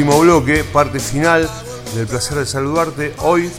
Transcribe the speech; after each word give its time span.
último 0.00 0.20
bloque, 0.20 0.64
parte 0.64 0.98
final 0.98 1.46
del 1.94 2.06
placer 2.06 2.38
de 2.38 2.46
saludarte 2.46 3.12
hoy 3.18 3.50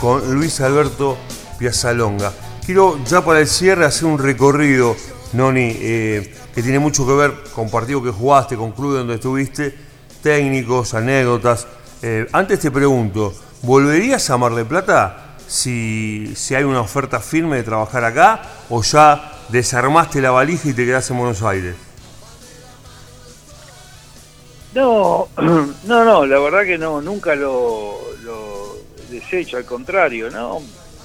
con 0.00 0.36
Luis 0.36 0.60
Alberto 0.60 1.18
Piazzalonga. 1.58 2.32
Quiero 2.64 3.02
ya 3.04 3.24
para 3.24 3.40
el 3.40 3.48
cierre 3.48 3.86
hacer 3.86 4.04
un 4.04 4.16
recorrido, 4.16 4.94
Noni, 5.32 5.76
eh, 5.80 6.32
que 6.54 6.62
tiene 6.62 6.78
mucho 6.78 7.04
que 7.04 7.14
ver 7.14 7.34
con 7.52 7.68
partidos 7.68 8.04
que 8.04 8.10
jugaste, 8.10 8.56
con 8.56 8.70
clubes 8.70 8.98
donde 8.98 9.14
estuviste, 9.14 9.74
técnicos, 10.22 10.94
anécdotas. 10.94 11.66
Eh, 12.02 12.24
antes 12.30 12.60
te 12.60 12.70
pregunto, 12.70 13.34
¿volverías 13.62 14.30
a 14.30 14.38
Mar 14.38 14.54
del 14.54 14.66
Plata 14.66 15.38
si, 15.48 16.34
si 16.36 16.54
hay 16.54 16.62
una 16.62 16.82
oferta 16.82 17.18
firme 17.18 17.56
de 17.56 17.62
trabajar 17.64 18.04
acá 18.04 18.42
o 18.68 18.80
ya 18.84 19.32
desarmaste 19.48 20.20
la 20.20 20.30
valija 20.30 20.68
y 20.68 20.72
te 20.72 20.86
quedás 20.86 21.10
en 21.10 21.18
Buenos 21.18 21.42
Aires? 21.42 21.89
No, 24.74 25.28
no, 25.36 26.04
no, 26.04 26.26
la 26.26 26.38
verdad 26.38 26.64
que 26.64 26.78
no, 26.78 27.00
nunca 27.00 27.34
lo, 27.34 27.98
desecho, 29.10 29.56
al 29.56 29.64
contrario, 29.64 30.30
¿no? 30.30 30.58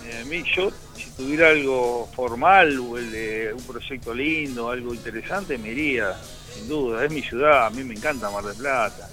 Eh, 0.05 0.44
yo, 0.55 0.70
si 0.96 1.10
tuviera 1.12 1.50
algo 1.50 2.08
formal, 2.16 2.80
un 2.80 3.64
proyecto 3.68 4.14
lindo, 4.14 4.70
algo 4.70 4.94
interesante, 4.94 5.58
me 5.58 5.70
iría, 5.70 6.14
sin 6.54 6.68
duda. 6.70 7.04
Es 7.04 7.12
mi 7.12 7.22
ciudad, 7.24 7.66
a 7.66 7.70
mí 7.72 7.84
me 7.84 7.96
encanta 7.96 8.30
Mar 8.30 8.44
del 8.44 8.55
Plata. 8.55 9.10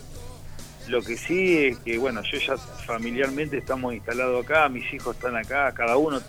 Lo 0.88 1.00
que 1.00 1.16
sí 1.16 1.58
es 1.66 1.78
que, 1.78 1.96
bueno, 1.96 2.22
yo 2.22 2.38
ya 2.38 2.56
familiarmente 2.58 3.56
estamos 3.56 3.94
instalados 3.94 4.44
acá, 4.44 4.68
mis 4.68 4.92
hijos 4.92 5.16
están 5.16 5.36
acá, 5.36 5.72
cada 5.72 5.96
uno 5.96 6.20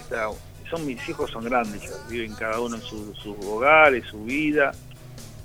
está, 0.00 0.28
son 0.68 0.84
mis 0.84 1.08
hijos 1.08 1.30
son 1.30 1.44
grandes, 1.44 1.80
ya, 1.82 1.90
viven 2.10 2.34
cada 2.34 2.60
uno 2.60 2.76
en 2.76 2.82
su- 2.82 3.14
sus 3.14 3.36
hogares, 3.46 4.04
su 4.10 4.24
vida. 4.24 4.72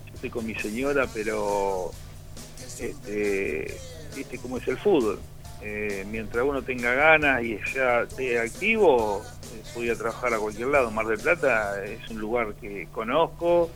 Yo 0.08 0.14
estoy 0.16 0.30
con 0.31 0.45
mi 0.45 0.56
señora, 0.56 1.08
pero 1.14 1.92
este, 2.79 3.77
viste 4.15 4.38
cómo 4.38 4.57
es 4.57 4.67
el 4.67 4.77
fútbol. 4.77 5.19
Eh, 5.61 6.05
mientras 6.09 6.45
uno 6.45 6.61
tenga 6.61 6.93
ganas 6.93 7.43
y 7.43 7.59
ya 7.73 8.02
esté 8.03 8.39
activo, 8.39 9.21
eh, 9.53 9.61
podía 9.73 9.95
trabajar 9.95 10.33
a 10.33 10.39
cualquier 10.39 10.69
lado. 10.69 10.89
Mar 10.91 11.05
del 11.07 11.19
Plata 11.19 11.83
es 11.83 12.09
un 12.09 12.19
lugar 12.19 12.53
que 12.55 12.87
conozco 12.93 13.69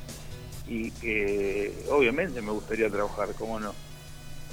y 0.67 0.91
que 0.91 1.73
obviamente 1.89 2.41
me 2.41 2.51
gustaría 2.51 2.89
trabajar, 2.89 3.29
cómo 3.37 3.59
no. 3.59 3.73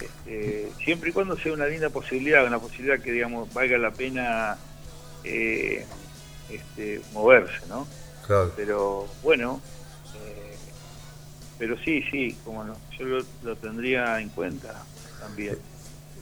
Este, 0.00 0.72
siempre 0.82 1.10
y 1.10 1.12
cuando 1.12 1.36
sea 1.36 1.52
una 1.52 1.66
linda 1.66 1.90
posibilidad, 1.90 2.44
una 2.46 2.58
posibilidad 2.58 2.98
que 3.00 3.12
digamos 3.12 3.52
valga 3.52 3.78
la 3.78 3.90
pena 3.90 4.56
eh, 5.22 5.86
este, 6.48 7.00
moverse, 7.12 7.66
¿no? 7.68 7.86
Claro. 8.26 8.52
Pero 8.56 9.06
bueno, 9.22 9.60
pero 11.60 11.76
sí, 11.84 12.02
sí, 12.10 12.36
cómo 12.42 12.64
no, 12.64 12.74
yo 12.98 13.04
lo, 13.04 13.24
lo 13.42 13.54
tendría 13.56 14.18
en 14.18 14.30
cuenta 14.30 14.82
también. 15.20 15.58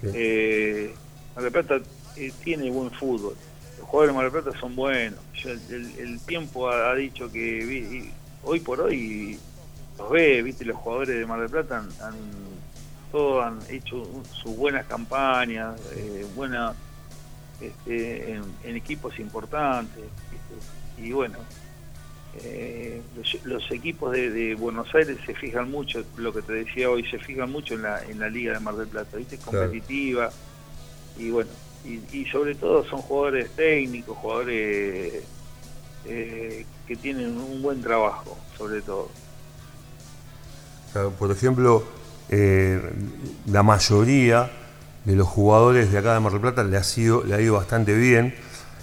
Eh, 0.02 0.94
Mar 1.34 1.44
del 1.44 1.52
Plata 1.52 1.80
eh, 2.16 2.32
tiene 2.42 2.68
buen 2.70 2.90
fútbol, 2.90 3.36
los 3.78 3.86
jugadores 3.88 4.14
de 4.14 4.20
Mar 4.22 4.32
del 4.32 4.42
Plata 4.42 4.58
son 4.60 4.74
buenos, 4.74 5.20
el, 5.44 6.18
tiempo 6.26 6.68
ha, 6.68 6.90
ha 6.90 6.94
dicho 6.96 7.30
que 7.30 7.64
vi- 7.64 8.10
hoy 8.42 8.58
por 8.60 8.80
hoy 8.80 9.38
los 9.96 10.10
ve, 10.10 10.42
viste, 10.42 10.64
los 10.64 10.76
jugadores 10.76 11.18
de 11.20 11.24
Mar 11.26 11.40
del 11.40 11.50
Plata 11.50 11.78
han, 11.78 11.88
han- 12.02 12.58
todos 13.12 13.44
han 13.44 13.58
hecho 13.70 13.96
un- 14.02 14.24
sus 14.26 14.56
buenas 14.56 14.84
campañas, 14.86 15.80
eh, 15.94 16.26
buena, 16.34 16.74
este, 17.60 18.32
en, 18.32 18.42
en 18.64 18.76
equipos 18.76 19.18
importantes, 19.20 20.02
¿viste? 20.30 21.02
y 21.06 21.12
bueno, 21.12 21.38
eh, 22.34 23.02
los, 23.16 23.38
los 23.44 23.70
equipos 23.70 24.12
de, 24.12 24.30
de 24.30 24.54
Buenos 24.54 24.94
Aires 24.94 25.18
se 25.26 25.34
fijan 25.34 25.70
mucho, 25.70 26.04
lo 26.16 26.32
que 26.32 26.42
te 26.42 26.52
decía 26.52 26.90
hoy, 26.90 27.04
se 27.08 27.18
fijan 27.18 27.50
mucho 27.50 27.74
en 27.74 27.82
la, 27.82 28.04
en 28.04 28.18
la 28.20 28.28
Liga 28.28 28.52
de 28.54 28.60
Mar 28.60 28.76
del 28.76 28.88
Plata, 28.88 29.16
¿viste? 29.16 29.36
Es 29.36 29.40
Claro. 29.50 29.80
competitiva 29.80 30.34
y 31.16 31.30
bueno, 31.30 31.50
y, 31.84 32.02
y 32.12 32.26
sobre 32.26 32.54
todo 32.54 32.84
son 32.84 33.02
jugadores 33.02 33.54
técnicos, 33.56 34.16
jugadores 34.18 35.24
eh, 36.04 36.66
que 36.86 36.96
tienen 36.96 37.38
un 37.38 37.62
buen 37.62 37.82
trabajo, 37.82 38.46
sobre 38.56 38.82
todo. 38.82 39.16
Claro, 40.92 41.10
Por 41.12 41.30
ejemplo, 41.30 41.84
eh, 42.28 42.80
la 43.46 43.62
mayoría 43.62 44.50
de 45.04 45.16
los 45.16 45.28
jugadores 45.28 45.92
de 45.92 45.98
acá 45.98 46.14
de 46.14 46.20
Mar 46.20 46.32
del 46.32 46.40
Plata 46.40 46.64
le 46.64 46.76
ha, 46.76 46.82
sido, 46.82 47.24
le 47.24 47.34
ha 47.34 47.40
ido 47.40 47.54
bastante 47.54 47.94
bien. 47.94 48.34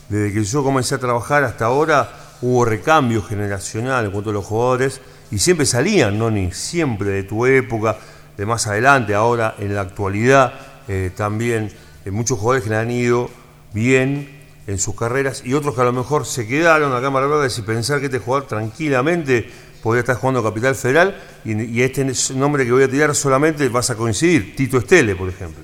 Desde 0.10 0.34
que 0.34 0.44
yo 0.44 0.64
comencé 0.64 0.96
a 0.96 1.00
trabajar 1.00 1.44
hasta 1.44 1.66
ahora 1.66 2.12
hubo 2.42 2.66
recambio 2.66 3.22
generacional 3.22 4.06
en 4.06 4.12
cuanto 4.12 4.30
a 4.30 4.34
los 4.34 4.46
jugadores 4.46 5.02
y 5.32 5.40
siempre 5.40 5.66
salían, 5.66 6.18
¿no? 6.18 6.30
Ni 6.30 6.52
siempre 6.52 7.10
de 7.10 7.24
tu 7.24 7.46
época, 7.46 7.98
de 8.38 8.46
más 8.46 8.68
adelante, 8.68 9.14
ahora 9.14 9.56
en 9.60 9.74
la 9.74 9.82
actualidad 9.82 10.54
eh, 10.88 11.12
también 11.16 11.72
eh, 12.06 12.12
muchos 12.12 12.38
jugadores 12.38 12.68
que 12.68 12.76
han 12.76 12.92
ido 12.92 13.30
bien 13.74 14.30
en 14.68 14.78
sus 14.78 14.96
carreras 14.96 15.44
y 15.46 15.54
otros 15.54 15.76
que 15.76 15.82
a 15.82 15.86
lo 15.86 15.94
mejor 15.94 16.26
se 16.26 16.48
quedaron 16.48 16.94
acá 16.94 17.08
en 17.08 17.14
Mar 17.14 17.28
Plata 17.28 17.48
y 17.56 17.62
pensar 17.62 18.00
que 18.00 18.08
este 18.08 18.20
jugador 18.20 18.48
tranquilamente 18.48 19.50
podría 19.82 20.02
estar 20.02 20.16
jugando 20.16 20.44
Capital 20.44 20.76
Federal 20.76 21.16
y, 21.44 21.62
y 21.64 21.82
este 21.82 22.06
nombre 22.36 22.66
que 22.66 22.72
voy 22.72 22.84
a 22.84 22.90
tirar 22.90 23.16
solamente 23.16 23.70
vas 23.70 23.90
a 23.90 23.96
coincidir, 23.96 24.56
Tito 24.56 24.78
Estele, 24.78 25.16
por 25.16 25.30
ejemplo. 25.30 25.64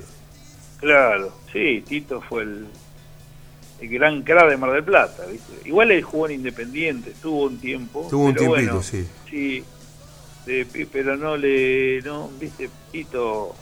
Claro, 0.79 1.33
sí, 1.51 1.83
Tito 1.87 2.21
fue 2.21 2.43
el, 2.43 2.67
el 3.81 3.89
gran 3.89 4.21
crack 4.21 4.49
de 4.49 4.57
Mar 4.57 4.71
del 4.71 4.83
Plata, 4.83 5.25
¿viste? 5.25 5.67
Igual 5.67 5.91
él 5.91 6.03
jugó 6.03 6.27
en 6.27 6.35
Independiente, 6.35 7.13
tuvo 7.21 7.45
un 7.45 7.57
tiempo. 7.59 8.07
Tuvo 8.09 8.25
un 8.25 8.33
pero 8.33 8.51
tiempito, 8.53 8.71
bueno, 8.73 8.83
sí. 8.83 9.07
Sí, 9.29 9.63
de- 10.45 10.87
pero 10.91 11.17
no 11.17 11.35
le, 11.35 12.01
no, 12.03 12.29
viste, 12.39 12.69
Tito, 12.91 13.55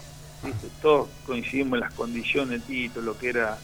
viste, 0.44 0.68
todos 0.82 1.08
coincidimos 1.26 1.74
en 1.76 1.80
las 1.82 1.94
condiciones 1.94 2.64
Tito, 2.64 3.02
lo 3.02 3.18
que 3.18 3.30
era, 3.30 3.58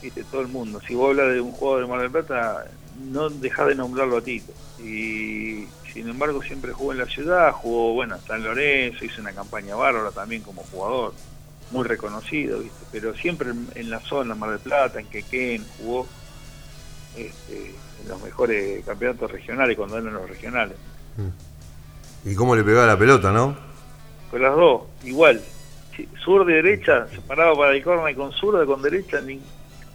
viste, 0.00 0.24
todo 0.24 0.40
el 0.42 0.48
mundo. 0.48 0.80
Si 0.86 0.94
vos 0.94 1.10
hablas 1.10 1.34
de 1.34 1.40
un 1.40 1.52
jugador 1.52 1.82
de 1.82 1.88
Mar 1.88 2.00
del 2.02 2.10
Plata, 2.10 2.66
no 3.10 3.28
dejás 3.28 3.66
de 3.68 3.74
nombrarlo 3.74 4.18
a 4.18 4.22
Tito. 4.22 4.52
Y 4.78 5.64
sin 5.92 6.08
embargo 6.08 6.40
siempre 6.42 6.72
jugó 6.72 6.92
en 6.92 6.98
la 6.98 7.06
ciudad, 7.06 7.50
jugó, 7.52 7.94
bueno, 7.94 8.14
en 8.16 8.22
San 8.22 8.44
Lorenzo, 8.44 9.04
hizo 9.04 9.20
una 9.20 9.32
campaña 9.32 9.74
bárbara 9.74 10.10
también 10.12 10.42
como 10.42 10.62
jugador, 10.70 11.14
muy 11.70 11.84
reconocido, 11.86 12.58
viste, 12.60 12.84
pero 12.90 13.14
siempre 13.14 13.50
en, 13.50 13.68
en 13.74 13.90
la 13.90 14.00
zona, 14.00 14.34
Mar 14.34 14.50
del 14.50 14.58
Plata, 14.58 15.00
en 15.00 15.06
Quequén, 15.06 15.64
jugó 15.78 16.06
este, 17.16 17.74
en 18.02 18.08
los 18.08 18.22
mejores 18.22 18.84
campeonatos 18.84 19.30
regionales, 19.30 19.76
cuando 19.76 19.98
eran 19.98 20.12
los 20.12 20.28
regionales. 20.28 20.76
Y 22.24 22.34
cómo 22.34 22.56
le 22.56 22.64
pegaba 22.64 22.86
la 22.86 22.98
pelota, 22.98 23.32
¿no? 23.32 23.56
Con 24.30 24.42
las 24.42 24.54
dos, 24.54 24.82
igual. 25.04 25.40
Sur 26.24 26.46
de 26.46 26.54
derecha, 26.54 27.06
se 27.08 27.20
paraba 27.20 27.54
para 27.56 27.74
el 27.74 27.82
córner 27.82 28.14
con 28.16 28.32
zurda, 28.32 28.64
con 28.64 28.80
derecha, 28.80 29.20
ni, 29.20 29.40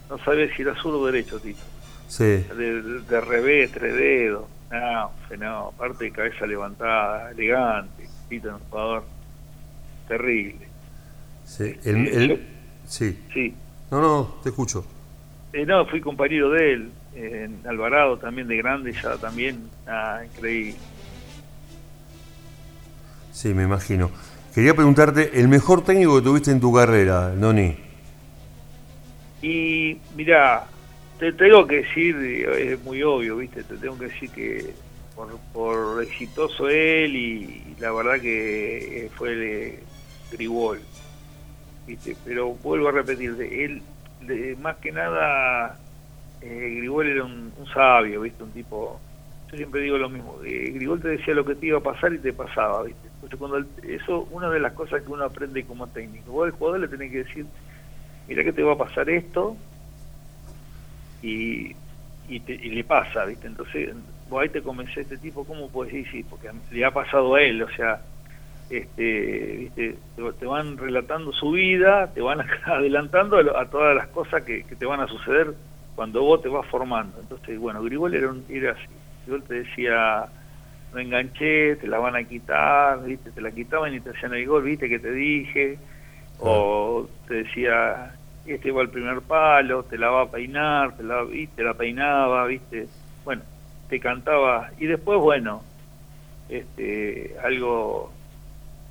no 0.09 0.17
sabía 0.19 0.53
si 0.55 0.61
era 0.61 0.75
zurdo 0.75 0.99
o 0.99 1.05
derecho, 1.07 1.39
Tito. 1.39 1.63
Sí. 2.07 2.23
De, 2.23 2.81
de, 2.81 2.99
de 3.01 3.21
revés, 3.21 3.71
tres 3.71 3.95
dedos. 3.95 4.45
No, 4.71 5.11
no, 5.37 5.67
aparte 5.69 6.05
de 6.05 6.11
cabeza 6.11 6.45
levantada, 6.45 7.31
elegante. 7.31 8.07
Tito 8.29 8.49
un 8.49 8.59
jugador 8.69 9.03
terrible. 10.07 10.67
Sí. 11.45 11.75
El- 11.83 12.07
el- 12.07 12.47
sí. 12.87 13.17
Sí. 13.33 13.53
No, 13.91 14.01
no, 14.01 14.35
te 14.43 14.49
escucho. 14.49 14.85
Eh, 15.53 15.65
no, 15.65 15.85
fui 15.85 16.01
compañero 16.01 16.49
de 16.49 16.73
él, 16.73 16.91
en 17.15 17.61
Alvarado 17.65 18.17
también 18.17 18.47
de 18.47 18.57
grande, 18.57 18.91
ya 18.91 19.15
también. 19.17 19.69
Ah, 19.87 20.21
increíble. 20.25 20.75
Sí, 23.31 23.53
me 23.53 23.63
imagino. 23.63 24.11
Quería 24.53 24.73
preguntarte, 24.73 25.39
el 25.39 25.47
mejor 25.47 25.83
técnico 25.83 26.15
que 26.17 26.21
tuviste 26.23 26.51
en 26.51 26.59
tu 26.59 26.73
carrera, 26.73 27.33
Noni. 27.35 27.75
Y 29.41 29.97
mira, 30.15 30.65
te 31.19 31.31
tengo 31.33 31.67
que 31.67 31.81
decir, 31.83 32.15
es 32.15 32.81
muy 32.83 33.03
obvio, 33.03 33.37
¿viste? 33.37 33.63
Te 33.63 33.75
tengo 33.77 33.97
que 33.97 34.05
decir 34.05 34.29
que 34.31 34.73
por, 35.15 35.37
por 35.53 36.03
exitoso 36.03 36.69
él 36.69 37.15
y, 37.15 37.75
la 37.79 37.91
verdad 37.91 38.19
que 38.21 39.09
fue 39.15 39.33
el 39.33 39.43
eh, 39.43 39.79
Gribol, 40.31 40.79
¿viste? 41.85 42.17
Pero 42.23 42.55
vuelvo 42.55 42.87
a 42.89 42.91
repetir, 42.91 43.35
de 43.35 43.65
él, 43.65 43.83
de- 44.19 44.55
más 44.55 44.77
que 44.77 44.91
nada, 44.91 45.81
eh, 46.41 46.75
Gribol 46.77 47.07
era 47.07 47.23
un, 47.25 47.53
sabio, 47.73 48.21
¿viste? 48.21 48.43
Un 48.43 48.53
tipo, 48.53 49.01
yo 49.51 49.57
siempre 49.57 49.81
digo 49.81 49.97
lo 49.97 50.09
mismo, 50.09 50.41
eh, 50.43 50.71
Gribol 50.71 51.01
te 51.01 51.09
decía 51.09 51.33
lo 51.33 51.45
que 51.45 51.55
te 51.55 51.67
iba 51.67 51.79
a 51.79 51.83
pasar 51.83 52.13
y 52.13 52.19
te 52.19 52.33
pasaba, 52.33 52.83
¿viste? 52.83 53.09
Entonces 53.09 53.39
cuando 53.39 53.57
el- 53.57 53.69
eso, 53.83 54.25
una 54.31 54.49
de 54.49 54.59
las 54.59 54.73
cosas 54.73 55.03
que 55.03 55.11
uno 55.11 55.25
aprende 55.25 55.65
como 55.65 55.89
técnico, 55.89 56.31
vos 56.31 56.45
al 56.45 56.51
jugador 56.51 56.81
le 56.81 56.87
tenés 56.89 57.11
que 57.11 57.19
decir, 57.25 57.47
mira 58.27 58.43
que 58.43 58.53
te 58.53 58.63
va 58.63 58.73
a 58.73 58.77
pasar 58.77 59.09
esto 59.09 59.57
y, 61.21 61.77
y, 62.27 62.39
te- 62.41 62.53
y 62.53 62.69
le 62.71 62.83
pasa, 62.83 63.25
¿viste? 63.25 63.47
Entonces, 63.47 63.95
vos 64.27 64.41
ahí 64.41 64.49
te 64.49 64.61
convencés 64.63 64.97
este 64.99 65.17
tipo, 65.17 65.45
¿cómo 65.45 65.71
puedes 65.71 65.93
decir? 65.93 66.27
Porque 66.29 66.49
le 66.71 66.85
ha 66.85 66.93
pasado 66.93 67.35
a 67.35 67.41
él, 67.41 67.61
o 67.63 67.69
sea, 67.69 68.05
este, 68.69 69.57
¿viste? 69.59 69.97
Te, 70.39 70.45
van 70.45 70.77
relatando 70.77 71.31
su 71.33 71.51
vida, 71.51 72.11
te 72.13 72.21
van 72.21 72.39
adelantando 72.65 73.37
a, 73.57 73.65
todas 73.65 73.95
las 73.95 74.07
cosas 74.07 74.43
que, 74.43 74.63
que 74.63 74.75
te 74.75 74.85
van 74.85 74.99
a 74.99 75.07
suceder 75.07 75.53
cuando 75.95 76.21
vos 76.23 76.41
te 76.41 76.49
vas 76.49 76.65
formando. 76.67 77.19
Entonces, 77.19 77.57
bueno, 77.59 77.83
Grigol 77.83 78.15
era, 78.15 78.29
un- 78.29 78.45
era 78.49 78.71
así. 78.71 78.93
Grigol 79.25 79.43
te 79.43 79.55
decía, 79.55 80.27
no 80.93 80.99
enganché, 80.99 81.75
te 81.75 81.87
la 81.87 81.99
van 81.99 82.15
a 82.15 82.23
quitar, 82.23 83.03
¿viste? 83.03 83.31
Te 83.31 83.41
la 83.41 83.51
quitaban 83.51 83.93
y 83.93 83.99
te 83.99 84.09
hacían 84.11 84.33
el 84.33 84.47
gol, 84.47 84.63
¿viste? 84.63 84.89
Que 84.89 84.99
te 84.99 85.11
dije. 85.11 85.77
O 86.39 87.07
te 87.27 87.35
decía, 87.35 88.13
este 88.45 88.71
va 88.71 88.81
al 88.81 88.89
primer 88.89 89.21
palo, 89.21 89.83
te 89.83 89.97
la 89.97 90.09
va 90.09 90.23
a 90.23 90.31
peinar, 90.31 90.95
te 90.97 91.03
la, 91.03 91.23
¿viste? 91.23 91.63
la 91.63 91.73
peinaba, 91.73 92.45
¿viste? 92.45 92.87
Bueno, 93.23 93.41
te 93.89 93.99
cantaba. 93.99 94.69
Y 94.77 94.85
después, 94.85 95.19
bueno, 95.19 95.63
este 96.49 97.35
algo 97.43 98.14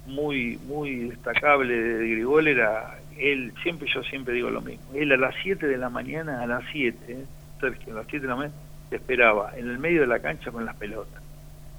muy 0.06 0.58
muy 0.66 1.08
destacable 1.08 1.74
de 1.74 2.08
Grigol 2.10 2.48
era 2.48 2.98
él 3.18 3.52
siempre 3.62 3.88
yo 3.92 4.02
siempre 4.02 4.34
digo 4.34 4.50
lo 4.50 4.60
mismo 4.60 4.84
él 4.94 5.12
a 5.12 5.16
las 5.16 5.34
7 5.42 5.66
de 5.66 5.78
la 5.78 5.88
mañana 5.88 6.42
a 6.42 6.46
las 6.46 6.64
7 6.72 6.98
¿eh? 7.08 7.24
Sergio 7.60 7.94
a 7.94 7.96
las 7.98 8.06
7 8.08 8.20
de 8.20 8.28
la 8.28 8.36
mañana 8.36 8.54
te 8.90 8.96
esperaba 8.96 9.52
en 9.56 9.68
el 9.68 9.78
medio 9.78 10.02
de 10.02 10.06
la 10.06 10.20
cancha 10.20 10.50
con 10.50 10.64
las 10.64 10.76
pelotas 10.76 11.22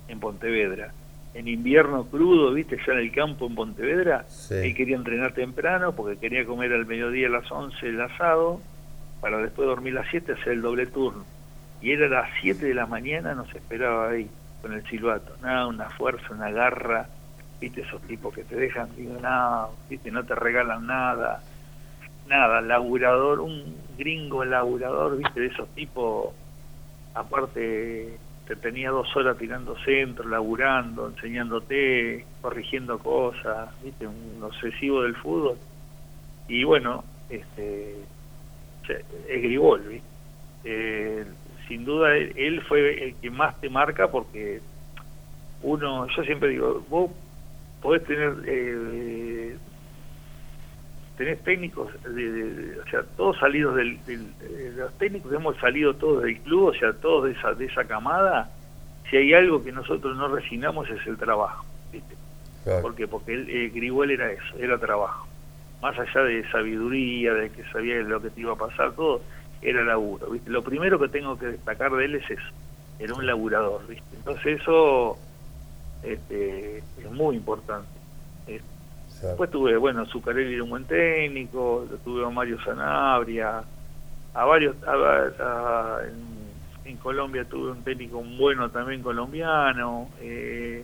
en 0.07 0.19
Pontevedra. 0.19 0.92
En 1.33 1.48
invierno 1.48 2.06
crudo 2.06 2.54
viste 2.54 2.77
ya 2.86 2.94
en 2.94 3.00
el 3.00 3.12
campo 3.12 3.48
en 3.48 3.56
Pontevedra 3.56 4.25
él 4.51 4.74
quería 4.74 4.95
entrenar 4.95 5.33
temprano 5.33 5.94
porque 5.94 6.18
quería 6.18 6.45
comer 6.45 6.71
al 6.74 6.86
mediodía 6.86 7.28
a 7.28 7.31
las 7.31 7.51
11 7.51 7.88
el 7.88 8.01
asado 8.01 8.62
para 9.19 9.39
después 9.39 9.68
dormir 9.68 9.98
a 9.98 10.01
las 10.01 10.12
7 10.12 10.33
hacer 10.33 10.54
el 10.54 10.62
doble 10.62 10.86
turno. 10.86 11.25
Y 11.81 11.92
era 11.92 12.06
a 12.06 12.10
las 12.10 12.30
7 12.42 12.66
de 12.66 12.74
la 12.74 12.86
mañana 12.86 13.36
nos 13.36 13.54
esperaba 13.54 14.10
ahí 14.10 14.30
con 14.62 14.74
el 14.74 14.83
silbato. 14.88 15.36
Nada 15.42 15.68
una 15.68 15.89
fuerza 15.89 16.33
una 16.33 16.51
garra 16.51 17.10
viste 17.65 17.81
esos 17.81 18.01
tipos 18.03 18.31
que 18.31 18.44
te 18.44 18.56
dejan 18.56 18.95
digo 18.95 19.19
no 19.19 19.69
viste 19.89 20.12
no 20.12 20.23
te 20.23 20.35
regalan 20.35 20.85
nada. 20.85 21.41
Nada 22.27 22.62
laburador 22.62 23.39
un 23.39 23.75
gringo 23.97 24.45
laburador 24.45 25.17
viste 25.17 25.39
de 25.39 25.47
esos 25.47 25.67
tipos 25.69 26.29
aparte 27.15 28.19
te 28.47 28.56
tenía 28.57 28.91
dos 28.91 29.15
horas 29.15 29.35
tirando 29.39 29.75
centro 29.79 30.29
laburando 30.29 31.07
enseñándote 31.07 32.27
corrigiendo 32.39 33.00
cosas 33.00 33.69
viste 33.83 34.06
un 34.06 34.44
obsesivo 34.44 35.01
del 35.01 35.15
fútbol. 35.15 35.57
Y 36.47 36.63
bueno 36.65 37.03
este 37.29 37.95
es 39.27 39.41
Gribol 39.41 39.81
¿viste? 39.81 40.07
Eh, 40.65 41.25
sin 41.68 41.83
duda 41.83 42.15
él 42.15 42.61
fue 42.68 43.06
el 43.06 43.15
que 43.15 43.31
más 43.31 43.59
te 43.59 43.69
marca 43.69 44.07
porque 44.09 44.61
uno 45.63 46.06
yo 46.15 46.23
siempre 46.23 46.50
digo 46.50 46.85
vos 46.89 47.09
podés 47.85 48.03
tener 48.05 48.33
eh, 48.47 49.55
tenés 51.17 51.39
técnicos 51.43 51.91
de, 52.03 52.79
o 52.83 52.89
sea 52.89 53.03
todos 53.15 53.37
salidos 53.37 53.75
del, 53.75 53.99
los 54.75 54.97
técnicos 54.97 55.31
hemos 55.31 55.55
salido 55.57 55.93
todos 55.93 56.23
del 56.23 56.39
club 56.39 56.69
o 56.69 56.73
sea 56.73 56.93
todos 56.93 57.25
de 57.25 57.31
esa 57.33 57.53
de 57.53 57.65
esa 57.65 57.83
camada 57.83 58.49
si 59.07 59.17
hay 59.17 59.35
algo 59.35 59.63
que 59.63 59.71
nosotros 59.71 60.17
no 60.17 60.29
resignamos 60.29 60.89
es 60.89 61.05
el 61.05 61.15
trabajo 61.15 61.63
¿viste? 61.93 62.15
porque 62.81 63.07
porque 63.07 63.35
el, 63.35 63.47
el 63.51 64.11
era 64.11 64.31
eso 64.31 64.57
era 64.57 64.79
trabajo 64.79 65.27
más 65.79 65.95
allá 65.99 66.23
de 66.23 66.49
sabiduría 66.49 67.35
de 67.35 67.51
que 67.51 67.63
sabía 67.65 67.97
lo 67.97 68.19
que 68.19 68.31
te 68.31 68.41
iba 68.41 68.53
a 68.53 68.57
pasar 68.57 68.93
todo 68.93 69.21
era 69.61 69.83
laburo 69.83 70.31
¿viste? 70.31 70.49
lo 70.49 70.63
primero 70.63 70.99
que 70.99 71.09
tengo 71.09 71.37
que 71.37 71.45
destacar 71.45 71.91
de 71.91 72.05
él 72.05 72.15
es 72.15 72.31
eso 72.31 72.49
era 72.97 73.13
un 73.13 73.27
laburador 73.27 73.85
¿viste? 73.87 74.15
entonces 74.15 74.59
eso 74.59 75.19
este, 76.06 76.78
es 76.78 77.12
muy 77.12 77.36
importante. 77.36 77.96
Después 79.22 79.50
tuve, 79.50 79.78
bueno, 79.78 80.06
Zucarelli 80.06 80.56
era 80.56 80.63
un 80.63 80.69
buen 80.69 80.84
técnico, 80.86 81.88
tuve 82.04 82.25
a 82.25 82.30
Mario 82.30 82.62
Sanabria, 82.63 83.63
a 84.34 84.46
varios, 84.46 84.75
en, 86.84 86.98
Colombia 86.98 87.46
tuve 87.46 87.72
un 87.72 87.84
técnico 87.84 88.22
bueno 88.38 88.69
también 88.69 89.02
colombiano, 89.02 90.10
eh, 90.19 90.84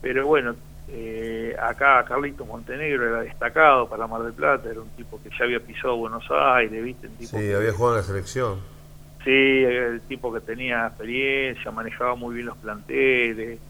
pero 0.00 0.26
bueno, 0.26 0.54
eh, 0.88 1.56
acá 1.60 2.04
Carlito 2.04 2.44
Montenegro 2.44 3.08
era 3.08 3.20
destacado 3.22 3.88
para 3.88 4.06
Mar 4.06 4.22
del 4.22 4.32
Plata, 4.32 4.68
era 4.68 4.80
un 4.80 4.90
tipo 4.90 5.20
que 5.22 5.30
ya 5.30 5.44
había 5.44 5.60
pisado 5.60 5.96
Buenos 5.96 6.24
Aires, 6.30 6.84
¿viste? 6.84 7.08
sí, 7.20 7.52
había 7.52 7.72
jugado 7.72 7.96
en 7.96 8.00
la 8.00 8.06
selección. 8.06 8.58
Sí, 9.24 9.30
el 9.30 10.00
tipo 10.02 10.32
que 10.32 10.40
tenía 10.40 10.86
experiencia, 10.86 11.70
manejaba 11.70 12.16
muy 12.16 12.34
bien 12.34 12.46
los 12.46 12.56
planteles, 12.58 13.60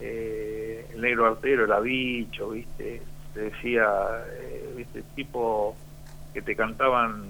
eh, 0.00 0.86
el 0.94 1.00
negro 1.00 1.26
artero 1.26 1.64
era 1.64 1.80
bicho, 1.80 2.50
¿viste? 2.50 3.02
Te 3.32 3.40
decía, 3.40 3.86
eh, 4.40 4.72
¿viste? 4.76 5.02
Tipo 5.14 5.76
que 6.32 6.42
te 6.42 6.56
cantaban 6.56 7.24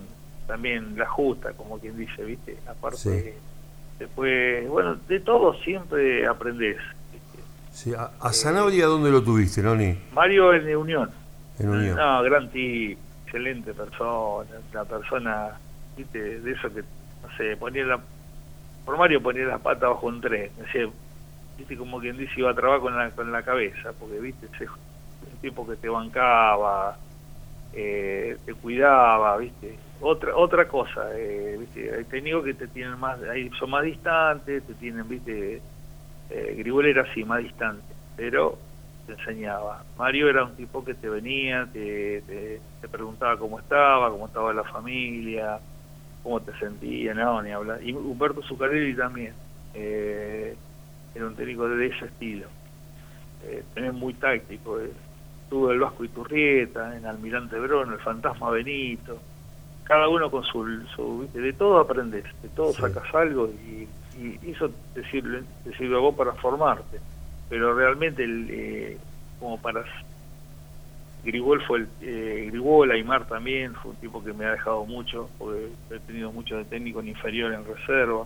también 0.46 0.96
la 0.96 1.06
justa, 1.06 1.52
como 1.52 1.78
quien 1.78 1.96
dice, 1.96 2.22
¿viste? 2.24 2.56
Aparte, 2.66 3.34
después, 3.98 4.68
bueno, 4.68 4.96
de 5.08 5.20
todo 5.20 5.54
siempre 5.60 6.26
aprendés. 6.26 6.78
Sí, 7.72 7.92
a, 7.94 8.10
a 8.20 8.32
Zanabria, 8.32 8.86
¿dónde 8.86 9.10
lo 9.10 9.22
tuviste, 9.22 9.62
Noni? 9.62 9.98
Mario 10.12 10.54
en 10.54 10.76
Unión. 10.76 11.10
En 11.58 11.68
Unión. 11.68 11.96
No, 11.96 12.22
gran 12.22 12.48
tipo, 12.50 13.00
excelente 13.24 13.74
persona, 13.74 14.50
una 14.72 14.84
persona, 14.84 15.58
¿viste? 15.96 16.40
De 16.40 16.52
eso 16.52 16.72
que, 16.72 16.82
no 16.82 17.36
sé, 17.36 17.56
ponía 17.56 17.84
la. 17.84 18.00
Por 18.84 18.96
Mario 18.96 19.22
ponía 19.22 19.44
la 19.46 19.58
pata 19.58 19.88
bajo 19.88 20.06
un 20.06 20.20
tren. 20.20 20.50
Decía, 20.58 20.88
viste 21.56 21.76
como 21.76 22.00
quien 22.00 22.16
dice 22.16 22.32
iba 22.36 22.50
a 22.50 22.54
trabajar 22.54 22.80
con 22.80 22.96
la, 22.96 23.10
con 23.10 23.30
la 23.30 23.42
cabeza 23.42 23.92
porque 23.98 24.18
viste 24.18 24.46
ese, 24.52 24.66
un 24.68 25.38
tipo 25.40 25.66
que 25.66 25.76
te 25.76 25.88
bancaba 25.88 26.98
eh, 27.72 28.36
te 28.44 28.54
cuidaba 28.54 29.36
viste. 29.36 29.78
Otra 30.00 30.36
otra 30.36 30.68
cosa 30.68 31.08
eh, 31.16 31.56
viste 31.58 31.94
hay 31.94 32.04
técnicos 32.04 32.44
que 32.44 32.54
te 32.54 32.68
tienen 32.68 32.98
más 32.98 33.20
ahí 33.22 33.50
son 33.58 33.70
más 33.70 33.84
distantes 33.84 34.64
te 34.64 34.74
tienen 34.74 35.08
viste 35.08 35.60
eh, 36.30 36.54
Gribol 36.58 36.86
era 36.86 37.02
así 37.02 37.24
más 37.24 37.42
distante 37.42 37.94
pero 38.16 38.58
te 39.06 39.12
enseñaba. 39.12 39.84
Mario 39.98 40.30
era 40.30 40.44
un 40.44 40.56
tipo 40.56 40.84
que 40.84 40.94
te 40.94 41.08
venía 41.08 41.68
te, 41.72 42.22
te, 42.80 42.88
preguntaba 42.88 43.36
cómo 43.36 43.58
estaba 43.58 44.10
cómo 44.10 44.26
estaba 44.26 44.52
la 44.52 44.64
familia 44.64 45.58
cómo 46.22 46.40
te 46.40 46.52
sentías 46.58 47.14
no 47.16 47.42
ni 47.42 47.50
hablar. 47.50 47.82
Y 47.82 47.92
Humberto 47.92 48.42
Zuccarelli 48.42 48.94
también 48.94 49.34
eh, 49.74 50.56
era 51.14 51.26
un 51.26 51.34
técnico 51.34 51.68
de 51.68 51.86
ese 51.86 52.06
estilo. 52.06 52.46
Eh, 53.44 53.62
también 53.74 53.94
muy 53.94 54.14
táctico. 54.14 54.80
Eh. 54.80 54.90
Tuvo 55.48 55.70
el 55.70 55.78
Vasco 55.78 56.04
Iturrieta, 56.04 56.96
en 56.96 57.06
Almirante 57.06 57.58
Brón, 57.58 57.92
el 57.92 57.98
Fantasma 57.98 58.50
Benito. 58.50 59.18
Cada 59.84 60.08
uno 60.08 60.30
con 60.30 60.42
su... 60.44 60.82
su 60.94 61.28
de 61.32 61.52
todo 61.52 61.78
aprendes, 61.78 62.24
de 62.42 62.48
todo 62.50 62.72
sacas 62.72 63.14
algo 63.14 63.48
y, 63.48 63.88
eso 64.48 64.70
te 64.94 65.04
sirve, 65.10 65.42
te 65.64 65.76
sirve 65.76 65.96
a 65.96 65.98
vos 65.98 66.14
para 66.14 66.32
formarte. 66.32 66.98
Pero 67.48 67.74
realmente, 67.74 68.24
el, 68.24 68.46
eh, 68.50 68.98
como 69.38 69.60
para... 69.60 69.84
Grigol 71.24 71.62
fue 71.62 71.80
el... 71.80 71.88
Eh, 72.00 72.48
Grigol, 72.50 72.90
Aymar 72.90 73.26
también, 73.26 73.74
fue 73.74 73.90
un 73.90 73.96
tipo 73.98 74.24
que 74.24 74.32
me 74.32 74.46
ha 74.46 74.52
dejado 74.52 74.84
mucho, 74.86 75.28
porque 75.38 75.68
he 75.90 75.98
tenido 76.00 76.32
mucho 76.32 76.56
de 76.56 76.64
técnico 76.64 77.00
en 77.00 77.08
inferior 77.08 77.52
en 77.52 77.64
reserva 77.64 78.24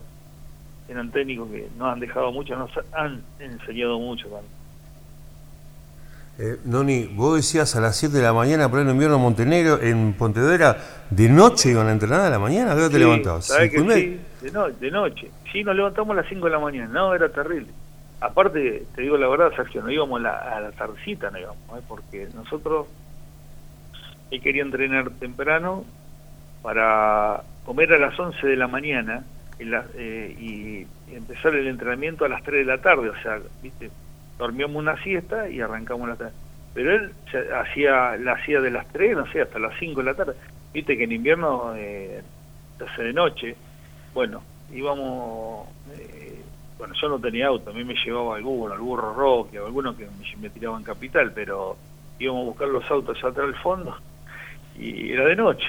eran 0.88 1.10
técnicos 1.10 1.50
que 1.50 1.68
nos 1.76 1.92
han 1.92 2.00
dejado 2.00 2.32
mucho, 2.32 2.56
nos 2.56 2.70
han 2.92 3.22
enseñado 3.38 3.98
mucho. 3.98 4.28
Eh, 6.38 6.56
Noni, 6.64 7.06
vos 7.06 7.36
decías 7.36 7.74
a 7.76 7.80
las 7.80 7.96
7 7.96 8.16
de 8.16 8.22
la 8.22 8.32
mañana, 8.32 8.64
en 8.72 8.90
invierno 8.90 9.16
en 9.16 9.22
Montenegro, 9.22 9.80
en 9.82 10.12
Pontevedra, 10.14 10.76
¿de 11.10 11.28
noche 11.28 11.70
iban 11.70 11.88
a 11.88 11.92
entrenar 11.92 12.20
a 12.20 12.30
la 12.30 12.38
mañana? 12.38 12.72
¿A 12.72 12.76
hora 12.76 12.88
te 12.88 12.98
levantabas? 12.98 13.46
¿sabes 13.46 13.70
que 13.70 13.80
sí, 13.80 14.20
de, 14.42 14.50
no, 14.52 14.68
de 14.68 14.90
noche. 14.90 15.30
Sí, 15.52 15.64
nos 15.64 15.74
levantamos 15.74 16.16
a 16.16 16.22
las 16.22 16.28
5 16.28 16.46
de 16.46 16.52
la 16.52 16.60
mañana, 16.60 16.88
no, 16.92 17.14
era 17.14 17.28
terrible. 17.28 17.72
Aparte, 18.20 18.84
te 18.94 19.02
digo 19.02 19.16
la 19.16 19.28
verdad, 19.28 19.52
Sergio, 19.54 19.82
no 19.82 19.90
íbamos 19.90 20.20
a 20.24 20.60
la 20.60 20.72
tardecita, 20.72 21.30
no 21.30 21.38
íbamos, 21.38 21.58
¿eh? 21.76 21.82
porque 21.88 22.28
nosotros 22.34 22.86
él 24.30 24.40
quería 24.40 24.62
entrenar 24.62 25.10
temprano 25.10 25.84
para 26.62 27.42
comer 27.64 27.92
a 27.94 27.98
las 27.98 28.18
11 28.18 28.46
de 28.46 28.56
la 28.56 28.68
mañana 28.68 29.24
eh, 29.60 30.36
y 30.38 30.86
empezar 31.14 31.54
el 31.54 31.66
entrenamiento 31.66 32.24
a 32.24 32.28
las 32.28 32.42
3 32.42 32.66
de 32.66 32.72
la 32.72 32.80
tarde, 32.80 33.10
o 33.10 33.22
sea, 33.22 33.40
viste, 33.62 33.90
dormíamos 34.38 34.76
una 34.76 34.96
siesta 35.02 35.48
y 35.48 35.60
arrancamos 35.60 36.08
la 36.08 36.16
tarde. 36.16 36.32
Pero 36.74 36.94
él 36.94 37.12
hacía 37.54 38.16
la 38.16 38.32
hacía 38.32 38.60
de 38.60 38.70
las 38.70 38.86
3, 38.92 39.16
no 39.16 39.26
sé, 39.32 39.40
hasta 39.40 39.58
las 39.58 39.76
5 39.78 40.00
de 40.00 40.06
la 40.06 40.14
tarde. 40.14 40.34
Viste 40.72 40.96
que 40.96 41.04
en 41.04 41.12
invierno 41.12 41.74
eh, 41.76 42.22
de 42.98 43.12
noche. 43.12 43.56
Bueno, 44.14 44.42
íbamos, 44.72 45.68
eh, 45.98 46.40
bueno, 46.78 46.94
yo 47.00 47.08
no 47.08 47.18
tenía 47.18 47.48
auto, 47.48 47.70
a 47.70 47.72
mí 47.72 47.84
me 47.84 47.94
llevaba 47.94 48.36
alguno, 48.36 48.74
el 48.74 48.80
burro 48.80 49.12
Roque, 49.14 49.58
alguno 49.58 49.96
que 49.96 50.04
me, 50.04 50.36
me 50.40 50.50
tiraban 50.50 50.82
capital, 50.82 51.32
pero 51.34 51.76
íbamos 52.18 52.42
a 52.42 52.46
buscar 52.46 52.68
los 52.68 52.90
autos 52.90 53.16
allá 53.18 53.28
atrás 53.28 53.46
del 53.46 53.56
fondo 53.56 53.96
y 54.78 55.12
era 55.12 55.24
de 55.24 55.36
noche. 55.36 55.66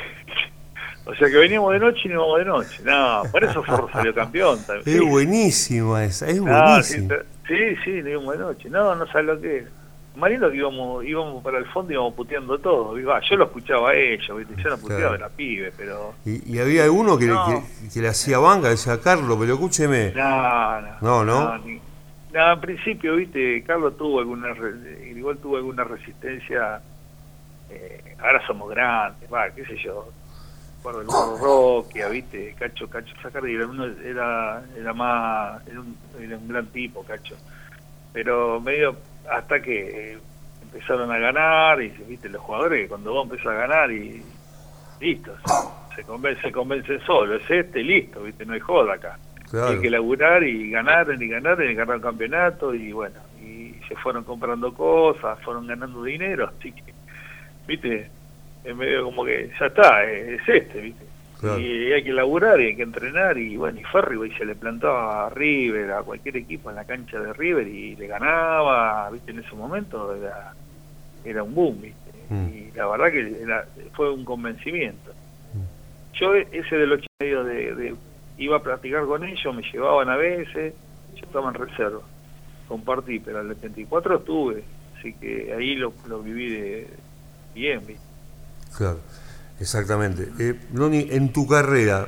O 1.10 1.16
sea 1.16 1.28
que 1.28 1.38
veníamos 1.38 1.74
de 1.74 1.80
noche 1.80 2.02
y 2.06 2.08
no 2.10 2.14
íbamos 2.16 2.40
de 2.40 2.46
noche. 2.46 2.84
No, 2.84 3.24
por 3.32 3.44
eso 3.44 3.64
Forro 3.64 3.90
salió 3.94 4.14
campeón 4.14 4.60
también. 4.66 4.98
Es 4.98 5.10
buenísima 5.10 6.04
esa, 6.04 6.28
es 6.28 6.40
buenísima. 6.40 7.16
sí, 7.48 7.76
sí, 7.84 8.02
no 8.02 8.10
íbamos 8.10 8.34
de 8.34 8.40
noche. 8.40 8.70
No, 8.70 8.96
no 8.96 9.08
sabes 9.08 9.26
lo 9.26 9.42
que 9.42 9.58
es. 9.58 9.66
Marino 10.16 10.50
que 10.50 10.58
íbamos, 10.58 11.06
íbamos 11.06 11.44
para 11.44 11.60
el 11.60 11.66
fondo 11.68 11.92
y 11.92 11.96
íbamos 11.96 12.14
puteando 12.14 12.58
todo. 12.60 12.98
yo 12.98 13.36
lo 13.38 13.46
escuchaba 13.46 13.92
a 13.92 13.96
ellos, 13.96 14.38
¿viste? 14.38 14.62
yo 14.62 14.70
no 14.70 14.78
puteaba, 14.78 15.16
era 15.16 15.30
pibe, 15.30 15.72
pero... 15.78 16.14
¿Y, 16.26 16.56
y 16.56 16.60
había 16.60 16.84
alguno 16.84 17.18
que, 17.18 17.34
que, 17.94 18.02
le 18.02 18.08
hacía 18.10 18.38
banca, 18.38 18.70
decía 18.70 19.00
Carlos, 19.00 19.38
pero 19.40 19.54
escúcheme. 19.54 20.12
No, 20.14 20.82
no. 20.82 20.98
No, 21.02 21.26
no. 21.26 21.60
No, 22.34 22.54
en 22.54 22.60
principio, 22.60 23.16
viste, 23.16 23.64
Carlos 23.64 23.98
tuvo 23.98 24.20
alguna, 24.20 24.50
igual 25.16 25.38
tuvo 25.38 25.58
alguna 25.58 25.84
resistencia. 25.84 26.82
Eh, 27.70 28.16
ahora 28.20 28.46
somos 28.46 28.70
grandes, 28.70 29.32
va, 29.32 29.50
qué 29.52 29.66
sé 29.66 29.78
yo. 29.78 30.10
Recuerdo 30.80 31.02
el 31.02 31.42
Roque, 31.42 32.10
viste, 32.10 32.56
Cacho, 32.58 32.90
Cacho 32.90 33.14
Sacardi 33.22 33.54
era, 33.54 33.68
uno, 33.68 33.86
era, 33.86 34.64
era 34.78 34.94
más, 34.94 35.68
era 35.68 35.82
un, 35.82 35.98
era 36.18 36.38
un 36.38 36.48
gran 36.48 36.68
tipo, 36.68 37.04
Cacho. 37.04 37.36
Pero 38.14 38.62
medio 38.62 38.96
hasta 39.30 39.62
que 39.62 40.18
empezaron 40.62 41.12
a 41.12 41.18
ganar, 41.18 41.82
y 41.82 41.90
viste, 42.08 42.30
los 42.30 42.42
jugadores, 42.42 42.88
cuando 42.88 43.12
vos 43.12 43.26
empezás 43.26 43.48
a 43.48 43.68
ganar 43.68 43.92
y 43.92 44.24
listo, 45.02 45.36
se, 45.46 45.96
se 45.98 46.04
convence, 46.04 46.42
se 46.42 46.52
convence 46.54 47.00
solo, 47.02 47.36
es 47.36 47.50
este, 47.50 47.84
listo, 47.84 48.24
viste, 48.24 48.46
no 48.46 48.54
hay 48.54 48.62
joda 48.62 48.94
acá. 48.94 49.20
Hay 49.52 49.82
que 49.82 49.90
laburar 49.90 50.44
y 50.44 50.70
ganar 50.70 51.08
y 51.12 51.28
ganar 51.28 51.62
y 51.62 51.74
ganar 51.74 51.96
el 51.96 52.02
campeonato 52.02 52.74
y 52.74 52.94
bueno, 52.94 53.20
y 53.42 53.74
se 53.90 53.96
fueron 53.98 54.24
comprando 54.24 54.74
cosas, 54.74 55.40
fueron 55.42 55.68
ganando 55.68 56.04
dinero, 56.04 56.50
así 56.58 56.72
que, 56.72 56.94
viste, 57.68 58.10
en 58.64 58.78
medio 58.78 59.04
como 59.06 59.26
que 59.26 59.52
ya 59.60 59.66
está, 59.68 60.04
es 60.04 60.42
este, 60.48 60.82
viste. 60.82 61.10
Y 61.58 61.94
hay 61.94 62.04
que 62.04 62.12
laburar 62.12 62.60
y 62.60 62.66
hay 62.66 62.76
que 62.76 62.84
entrenar 62.84 63.38
y 63.38 63.56
bueno, 63.56 63.80
y 63.80 63.84
Ferry 63.86 64.30
se 64.38 64.44
le 64.44 64.56
plantaba 64.56 65.28
a 65.28 65.30
River, 65.30 65.92
a 65.94 66.04
cualquier 66.04 66.36
equipo 66.36 66.70
en 66.70 66.76
la 66.76 66.84
cancha 66.84 67.18
de 67.18 67.32
River 67.32 67.66
y 67.66 67.96
le 67.96 68.08
ganaba, 68.08 69.10
viste, 69.10 69.32
en 69.32 69.40
ese 69.40 69.56
momento 69.56 70.14
era, 70.14 70.54
era 71.24 71.44
un 71.44 71.56
boom, 71.56 71.82
viste. 71.82 72.12
Mm. 72.30 72.48
Y 72.50 72.72
la 72.76 72.88
verdad 72.88 73.12
que 73.12 73.90
fue 73.94 74.12
un 74.12 74.26
convencimiento. 74.26 75.12
Mm. 75.54 76.18
Yo 76.18 76.36
ese 76.36 76.76
del 76.76 76.92
ocho 76.92 77.08
medio 77.22 77.46
de 77.46 77.96
iba 78.38 78.58
a 78.58 78.64
practicar 78.64 79.06
con 79.06 79.24
ellos, 79.24 79.56
me 79.56 79.62
llevaban 79.62 80.10
a 80.10 80.18
veces, 80.18 80.74
yo 81.16 81.26
estaba 81.26 81.50
en 81.50 81.56
reserva, 81.56 82.02
compartí, 82.68 83.20
pero 83.20 83.40
al 83.40 83.52
84 83.52 84.18
estuve, 84.18 84.64
así 84.98 85.14
que 85.14 85.54
ahí 85.54 85.76
lo, 85.76 85.94
lo 86.08 86.22
viví 86.22 86.50
de 86.50 86.88
bien. 87.54 87.82
Claro, 88.76 89.00
exactamente. 89.60 90.30
Eh, 90.40 90.60
en 91.12 91.34
tu 91.34 91.48
carrera, 91.48 92.08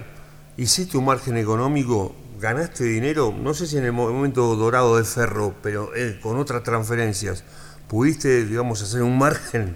¿hiciste 0.57 0.97
un 0.97 1.05
margen 1.05 1.37
económico? 1.37 2.15
¿Ganaste 2.39 2.83
dinero? 2.85 3.33
No 3.37 3.53
sé 3.53 3.67
si 3.67 3.77
en 3.77 3.85
el 3.85 3.91
momento 3.91 4.55
dorado 4.55 4.97
de 4.97 5.03
Ferro, 5.03 5.53
pero 5.61 5.95
eh, 5.95 6.19
con 6.21 6.37
otras 6.37 6.63
transferencias, 6.63 7.43
¿pudiste, 7.87 8.45
digamos, 8.45 8.81
hacer 8.81 9.03
un 9.03 9.17
margen? 9.17 9.75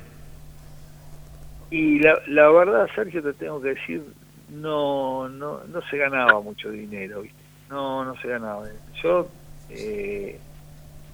Y 1.70 2.00
la, 2.00 2.20
la 2.28 2.50
verdad, 2.50 2.88
Sergio, 2.96 3.22
te 3.22 3.34
tengo 3.34 3.62
que 3.62 3.70
decir, 3.70 4.04
no, 4.50 5.28
no, 5.30 5.64
no 5.66 5.82
se 5.90 5.98
ganaba 5.98 6.40
mucho 6.42 6.70
dinero, 6.70 7.22
¿viste? 7.22 7.44
No, 7.70 8.06
no 8.06 8.16
se 8.22 8.28
ganaba. 8.28 8.66
Yo, 9.04 9.28
eh, 9.70 10.40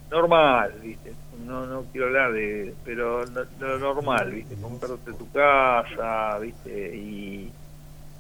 normal, 0.10 0.74
¿viste? 0.82 1.14
No, 1.46 1.66
no 1.66 1.86
quiero 1.92 2.08
hablar 2.08 2.34
de, 2.34 2.74
pero 2.84 3.26
lo 3.26 3.80
normal, 3.80 4.32
¿viste? 4.32 4.56
Comprarte 4.62 5.14
tu 5.14 5.30
casa, 5.32 6.38
¿viste? 6.40 6.96
Y, 6.96 7.52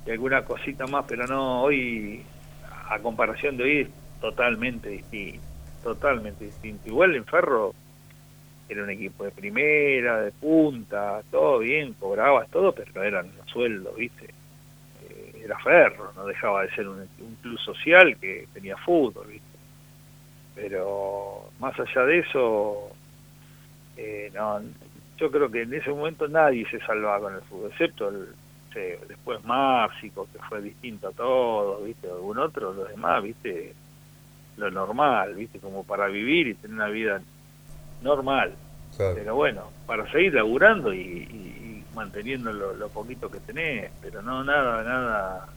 y 0.05 0.11
alguna 0.11 0.43
cosita 0.43 0.87
más, 0.87 1.05
pero 1.07 1.27
no, 1.27 1.63
hoy, 1.63 2.23
a 2.89 2.99
comparación 2.99 3.57
de 3.57 3.63
hoy, 3.63 3.77
es 3.81 3.89
totalmente 4.19 4.89
distinto, 4.89 5.41
totalmente 5.83 6.45
distinto. 6.45 6.87
Igual 6.87 7.15
en 7.15 7.25
Ferro 7.25 7.73
era 8.67 8.83
un 8.83 8.89
equipo 8.89 9.23
de 9.25 9.31
primera, 9.31 10.21
de 10.21 10.31
punta, 10.31 11.21
todo 11.29 11.59
bien, 11.59 11.93
cobrabas 11.93 12.49
todo, 12.49 12.71
pero 12.73 12.91
no 12.95 13.03
eran 13.03 13.31
los 13.37 13.47
sueldos, 13.47 13.95
¿viste? 13.95 14.33
era 15.43 15.57
Ferro, 15.59 16.11
no 16.15 16.25
dejaba 16.25 16.63
de 16.63 16.75
ser 16.75 16.87
un, 16.87 17.07
club 17.41 17.59
social 17.59 18.15
que 18.17 18.47
tenía 18.53 18.77
fútbol, 18.77 19.27
¿viste? 19.27 19.45
Pero 20.55 21.49
más 21.59 21.77
allá 21.79 22.05
de 22.05 22.19
eso, 22.19 22.90
eh, 24.01 24.31
no, 24.34 24.62
yo 25.17 25.31
creo 25.31 25.50
que 25.51 25.63
en 25.63 25.74
ese 25.74 25.89
momento 25.89 26.27
nadie 26.27 26.65
se 26.70 26.79
salvaba 26.79 27.22
con 27.22 27.36
el 27.36 27.41
fútbol, 27.41 27.72
excepto 27.72 28.10
el, 28.10 28.27
después 29.08 29.43
Márcico, 29.43 30.27
que 30.31 30.39
fue 30.48 30.62
distinto 30.62 31.10
a 31.10 31.12
todos, 31.12 31.84
¿viste? 31.84 32.10
Algún 32.10 32.39
otro, 32.39 32.74
los 32.74 32.88
demás, 32.88 33.22
¿viste? 33.22 33.74
Lo 34.58 34.72
normal, 34.72 35.36
¿viste? 35.36 35.60
Como 35.60 35.84
para 35.84 36.08
vivir 36.08 36.48
y 36.48 36.53
tener 36.55 36.75
una 36.75 36.88
vida 36.88 37.22
normal. 38.01 38.53
Pero 38.98 39.36
bueno, 39.36 39.70
para 39.86 40.10
seguir 40.12 40.34
laburando 40.34 40.93
y 40.93 41.51
manteniendo 41.93 42.51
lo, 42.53 42.89
poquito 42.89 43.29
que 43.29 43.39
tenés, 43.39 43.91
pero 44.01 44.22
no 44.22 44.43
nada, 44.43 44.84
nada, 44.84 45.48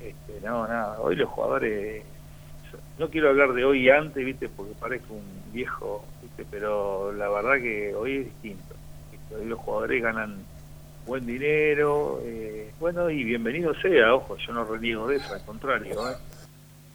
este, 0.00 0.40
no, 0.44 0.66
nada. 0.66 1.00
Hoy 1.00 1.16
los 1.16 1.28
jugadores, 1.28 2.04
no 2.98 3.08
quiero 3.08 3.30
hablar 3.30 3.52
de 3.52 3.64
hoy 3.64 3.84
y 3.84 3.90
antes, 3.90 4.24
viste, 4.24 4.48
porque 4.48 4.74
parezco 4.78 5.14
un 5.14 5.52
viejo, 5.52 6.04
pero 6.44 7.12
la 7.12 7.28
verdad 7.28 7.56
que 7.60 7.94
hoy 7.94 8.18
es 8.18 8.24
distinto. 8.26 8.74
Hoy 9.34 9.46
los 9.46 9.58
jugadores 9.58 10.02
ganan 10.02 10.36
buen 11.06 11.24
dinero, 11.24 12.20
eh, 12.24 12.72
bueno, 12.80 13.08
y 13.10 13.22
bienvenido 13.22 13.72
sea, 13.74 14.14
ojo, 14.14 14.36
yo 14.36 14.52
no 14.52 14.64
reniego 14.64 15.06
de 15.06 15.16
eso, 15.16 15.34
al 15.34 15.44
contrario, 15.44 16.10
¿eh? 16.10 16.16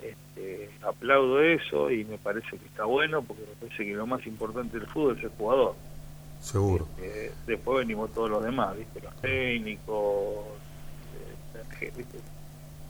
Este, 0.01 0.69
aplaudo 0.81 1.41
eso 1.41 1.89
y 1.89 2.03
me 2.03 2.17
parece 2.17 2.49
que 2.49 2.65
está 2.65 2.85
bueno 2.85 3.21
porque 3.21 3.43
me 3.43 3.67
parece 3.67 3.85
que 3.85 3.93
lo 3.93 4.05
más 4.05 4.25
importante 4.27 4.77
del 4.77 4.87
fútbol 4.87 5.17
es 5.17 5.23
el 5.23 5.29
jugador. 5.29 5.75
Seguro. 6.41 6.87
Este, 6.97 7.31
después 7.47 7.79
venimos 7.79 8.11
todos 8.13 8.29
los 8.29 8.43
demás, 8.43 8.75
¿viste? 8.77 8.99
Los 8.99 9.15
técnicos, 9.21 10.45
eh, 11.79 11.93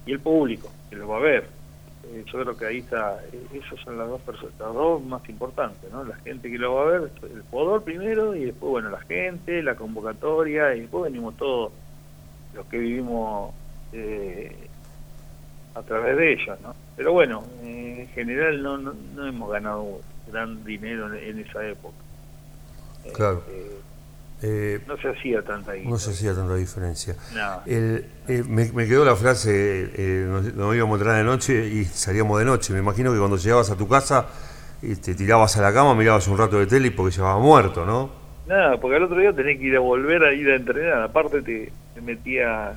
y 0.05 0.11
el 0.13 0.19
público, 0.19 0.71
que 0.89 0.95
lo 0.95 1.07
va 1.07 1.17
a 1.17 1.21
ver. 1.21 1.60
Eh, 2.03 2.23
yo 2.25 2.41
creo 2.41 2.57
que 2.57 2.65
ahí 2.65 2.77
está, 2.79 3.19
eh, 3.31 3.47
esos 3.53 3.79
son 3.81 3.97
las 3.97 4.07
dos 4.07 4.21
personas, 4.21 4.53
las 4.59 4.73
dos 4.73 5.03
más 5.03 5.27
importantes, 5.29 5.91
¿no? 5.91 6.03
La 6.03 6.15
gente 6.17 6.49
que 6.49 6.57
lo 6.57 6.75
va 6.75 6.81
a 6.81 6.85
ver, 6.85 7.11
el 7.23 7.43
jugador 7.49 7.83
primero 7.83 8.35
y 8.35 8.45
después, 8.45 8.71
bueno, 8.71 8.89
la 8.89 9.01
gente, 9.01 9.61
la 9.61 9.75
convocatoria 9.75 10.75
y 10.75 10.81
después 10.81 11.11
venimos 11.11 11.37
todos 11.37 11.71
los 12.53 12.65
que 12.65 12.77
vivimos 12.77 13.53
a 15.75 15.81
través 15.83 16.17
de 16.17 16.33
ellos, 16.33 16.59
¿no? 16.61 16.75
Pero 16.95 17.13
bueno, 17.13 17.43
en 17.61 18.07
general 18.09 18.61
no, 18.61 18.77
no, 18.77 19.27
hemos 19.27 19.51
ganado 19.51 19.99
gran 20.31 20.63
dinero 20.63 21.13
en 21.13 21.39
esa 21.39 21.65
época. 21.67 21.95
Claro. 23.13 23.43
Eh, 24.43 24.79
no 24.87 24.97
se 24.97 25.09
hacía 25.09 25.41
tanta 25.43 25.73
diferencia. 25.73 25.89
No 25.89 25.97
se 25.97 26.09
hacía 26.11 26.33
tanta 26.33 26.55
diferencia. 26.55 27.15
Eh, 27.67 28.43
me, 28.47 28.87
quedó 28.87 29.05
la 29.05 29.15
frase, 29.15 29.91
eh, 29.95 30.25
nos, 30.27 30.75
íbamos 30.75 30.95
a 30.95 30.97
entrar 30.97 31.17
de 31.17 31.23
noche 31.23 31.67
y 31.67 31.85
salíamos 31.85 32.39
de 32.39 32.45
noche. 32.45 32.73
Me 32.73 32.79
imagino 32.79 33.11
que 33.11 33.19
cuando 33.19 33.37
llegabas 33.37 33.69
a 33.69 33.77
tu 33.77 33.87
casa 33.87 34.27
y 34.81 34.95
te 34.95 35.13
tirabas 35.13 35.55
a 35.57 35.61
la 35.61 35.73
cama, 35.73 35.93
mirabas 35.93 36.27
un 36.27 36.37
rato 36.37 36.57
de 36.57 36.65
tele 36.65 36.89
porque 36.91 37.15
llevabas 37.15 37.43
muerto, 37.43 37.85
¿no? 37.85 38.09
Nada, 38.47 38.77
porque 38.77 38.97
al 38.97 39.03
otro 39.03 39.19
día 39.19 39.31
tenés 39.31 39.59
que 39.59 39.65
ir 39.65 39.75
a 39.75 39.79
volver 39.79 40.23
a 40.23 40.33
ir 40.33 40.49
a 40.49 40.55
entrenar. 40.55 41.03
Aparte 41.03 41.41
te, 41.41 41.71
metía 42.01 42.73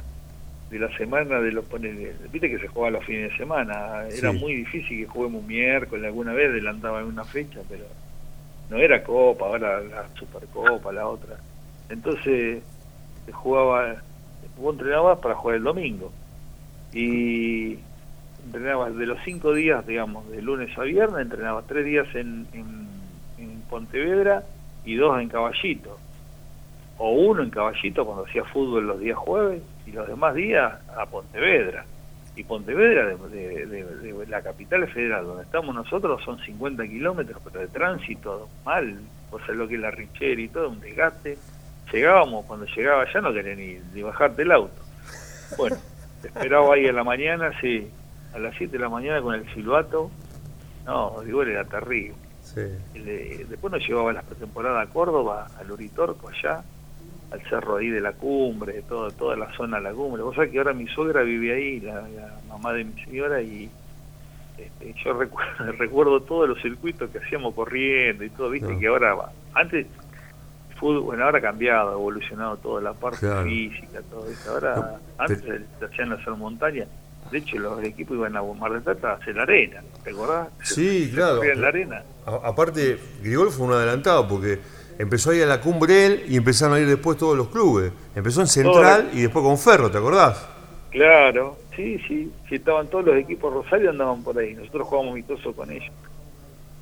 de 0.71 0.79
la 0.79 0.95
semana 0.99 1.41
de 1.41 1.53
los 1.53 1.65
poner 1.65 2.15
viste 2.31 2.51
que 2.51 2.59
se 2.59 2.69
jugaba 2.69 2.91
los 2.91 3.05
fines 3.05 3.31
de 3.31 3.39
semana 3.39 4.07
era 4.11 4.33
muy 4.33 4.55
difícil 4.55 4.99
que 4.99 5.07
juguemos 5.07 5.41
un 5.43 5.47
miércoles 5.47 6.05
alguna 6.05 6.33
vez 6.33 6.51
adelantaba 6.51 7.01
en 7.01 7.07
una 7.07 7.23
fecha 7.23 7.61
pero 7.69 7.85
no 8.71 8.79
era 8.79 9.03
Copa, 9.03 9.47
ahora 9.47 9.81
la 9.81 10.07
Supercopa, 10.15 10.93
la 10.93 11.07
otra. 11.07 11.37
Entonces 11.89 12.63
jugaba, 13.33 13.97
vos 14.59 14.75
entrenabas 14.75 15.19
para 15.19 15.35
jugar 15.35 15.57
el 15.57 15.65
domingo. 15.65 16.13
Y 16.93 17.79
entrenabas 18.45 18.97
de 18.97 19.07
los 19.07 19.19
cinco 19.25 19.53
días, 19.55 19.87
digamos, 19.87 20.29
de 20.31 20.43
lunes 20.43 20.77
a 20.79 20.83
viernes, 20.83 21.23
entrenabas 21.23 21.67
tres 21.67 21.85
días 21.85 22.07
en, 22.15 22.47
en, 22.53 22.85
Pontevedra 23.69 24.45
y 24.85 24.95
dos 24.95 25.21
en 25.21 25.29
Caballito. 25.29 25.99
O 26.99 27.11
uno 27.11 27.43
en 27.43 27.51
Caballito 27.51 28.05
cuando 28.07 28.25
hacía 28.25 28.45
fútbol 28.45 28.87
los 28.87 29.01
días 29.01 29.17
jueves 29.17 29.63
y 29.85 29.91
los 29.91 30.07
demás 30.07 30.35
días 30.35 30.75
a 30.97 31.07
Pontevedra 31.07 31.85
y 32.37 32.45
Pontevedra, 32.45 33.17
de, 33.17 34.27
la 34.29 34.43
capital 34.43 34.87
federal, 34.89 35.25
donde 35.27 35.45
estamos 35.45 35.75
nosotros, 35.75 36.23
son 36.25 36.39
50 36.39 36.87
kilómetros, 36.87 37.41
pero 37.45 37.61
de 37.61 37.69
tránsito 37.69 38.49
mal, 38.65 38.99
o 39.31 39.39
sea, 39.41 39.55
lo 39.55 39.69
que 39.69 39.75
es 39.75 39.81
la 39.81 39.91
Richera 39.91 40.41
y 40.41 40.49
todo, 40.49 40.69
un 40.69 40.81
desgaste. 40.81 41.39
Llegábamos, 41.95 42.45
cuando 42.47 42.67
llegaba 42.67 43.07
ya 43.13 43.21
no 43.21 43.33
quería 43.33 43.55
ni, 43.55 43.79
ni 43.95 44.03
bajarte 44.03 44.43
el 44.43 44.53
auto. 44.53 44.83
Bueno, 45.57 45.77
esperaba 46.25 46.75
ahí 46.75 46.87
a 46.87 46.93
la 46.93 47.05
mañana, 47.05 47.53
sí, 47.61 47.89
a 48.35 48.39
las 48.39 48.55
7 48.57 48.73
de 48.73 48.79
la 48.79 48.89
mañana 48.89 49.23
con 49.23 49.35
el 49.35 49.53
silbato. 49.55 50.11
No, 50.85 51.23
digo, 51.25 51.43
era 51.43 51.65
terrible. 51.65 52.15
después 52.55 53.73
nos 53.73 53.87
llevaba 53.87 54.13
la 54.13 54.23
pretemporada 54.23 54.83
a 54.83 54.87
Córdoba, 54.87 55.47
al 55.59 55.71
Uritorco 55.71 56.29
allá, 56.29 56.63
al 57.31 57.41
cerro 57.49 57.77
ahí 57.77 57.89
de 57.89 58.01
la 58.01 58.13
cumbre, 58.13 58.83
todo, 58.83 59.11
toda 59.13 59.37
la 59.37 59.51
zona 59.57 59.79
de 59.79 59.85
la 59.85 59.93
cumbre. 59.93 60.23
Vos 60.23 60.35
sabés 60.35 60.51
que 60.51 60.59
ahora 60.59 60.73
mi 60.73 60.87
suegra 60.89 61.23
vive 61.23 61.55
ahí, 61.55 61.81
la, 61.81 62.05
mamá 62.49 62.73
de 62.73 62.85
mi 62.85 63.05
señora, 63.05 63.41
y 63.41 63.71
este, 64.59 64.95
yo 65.03 65.13
recuerdo, 65.19 65.73
recuerdo 65.73 66.21
todos 66.21 66.49
los 66.49 66.61
circuitos 66.61 67.11
que 67.11 67.19
hacíamos 67.19 67.55
corriendo 67.55 68.25
y 68.25 68.31
todo, 68.31 68.51
viste 68.51 68.77
que 68.79 68.87
ahora, 68.89 69.17
antes, 69.55 69.87
fútbol, 70.75 71.01
bueno, 71.03 71.25
ahora 71.25 71.39
ha 71.39 71.43
cambiado, 71.43 71.91
ha 71.91 71.93
evolucionado 71.93 72.57
toda 72.59 72.81
la 72.83 72.93
parte 72.93 73.27
física, 73.45 74.01
todo 74.11 74.27
eso. 74.31 74.51
Ahora, 74.53 74.99
antes 75.19 75.43
se 75.79 75.85
hacían 75.85 76.13
hacer 76.13 76.31
montañas. 76.35 76.89
de 77.31 77.39
hecho 77.39 77.59
los 77.59 77.83
equipos 77.83 78.17
iban 78.17 78.37
a 78.37 78.43
Mar 78.43 78.73
del 78.73 78.83
Plata 78.83 79.13
a 79.13 79.15
hacer 79.15 79.39
arena, 79.39 79.83
¿te 80.03 80.11
acordás? 80.11 80.49
Sí, 80.63 81.11
claro. 81.15 81.43
En 81.43 81.61
la 81.61 81.69
arena. 81.69 82.03
A- 82.27 82.49
aparte, 82.49 82.99
Grigol 83.23 83.51
fue 83.51 83.67
un 83.67 83.73
adelantado 83.73 84.29
porque 84.29 84.59
empezó 84.99 85.31
ahí 85.31 85.41
a 85.43 85.47
la 85.47 85.61
cumbre 85.61 86.07
él 86.07 86.25
y 86.29 86.37
empezaron 86.37 86.77
a 86.77 86.81
ir 86.81 86.87
después 86.87 87.17
todos 87.19 87.37
los 87.37 87.49
clubes. 87.49 87.93
Empezó 88.15 88.41
en 88.43 88.47
Central 88.47 89.11
y 89.15 89.23
después 89.23 89.43
con 89.45 89.59
Ferro, 89.59 89.91
¿te 89.91 89.99
acordás? 89.99 90.47
Claro, 90.91 91.57
sí, 91.75 91.99
sí, 92.07 92.31
si 92.49 92.55
estaban 92.55 92.87
todos 92.87 93.05
los 93.07 93.17
equipos 93.17 93.53
Rosario 93.53 93.91
andaban 93.91 94.23
por 94.23 94.39
ahí, 94.39 94.55
nosotros 94.55 94.87
jugábamos 94.87 95.13
amistoso 95.15 95.53
con 95.53 95.71
ellos. 95.73 95.91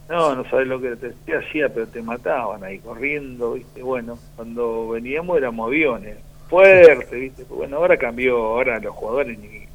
No, 0.08 0.34
no 0.34 0.44
sabes 0.50 0.66
lo 0.66 0.80
que 0.80 0.96
te, 0.96 1.36
hacía, 1.36 1.68
pero 1.72 1.88
te 1.88 2.02
mataban 2.02 2.62
ahí 2.64 2.78
corriendo, 2.80 3.54
¿viste? 3.54 3.82
Bueno, 3.82 4.18
cuando 4.36 4.88
veníamos 4.90 5.38
éramos 5.38 5.68
aviones, 5.68 6.18
fuertes, 6.48 7.18
¿viste? 7.20 7.44
Bueno, 7.44 7.78
ahora 7.78 7.96
cambió, 7.96 8.36
ahora 8.36 8.78
los 8.80 8.94
jugadores 8.94 9.38
ni, 9.38 9.66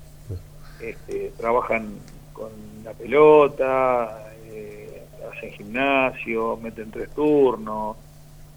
este, 0.80 1.32
trabajan 1.38 1.98
con 2.34 2.52
la 2.84 2.94
pelota, 2.94 4.24
eh, 4.46 5.02
hacen 5.36 5.52
gimnasio, 5.54 6.58
meten 6.58 6.92
tres 6.92 7.10
turnos, 7.16 7.98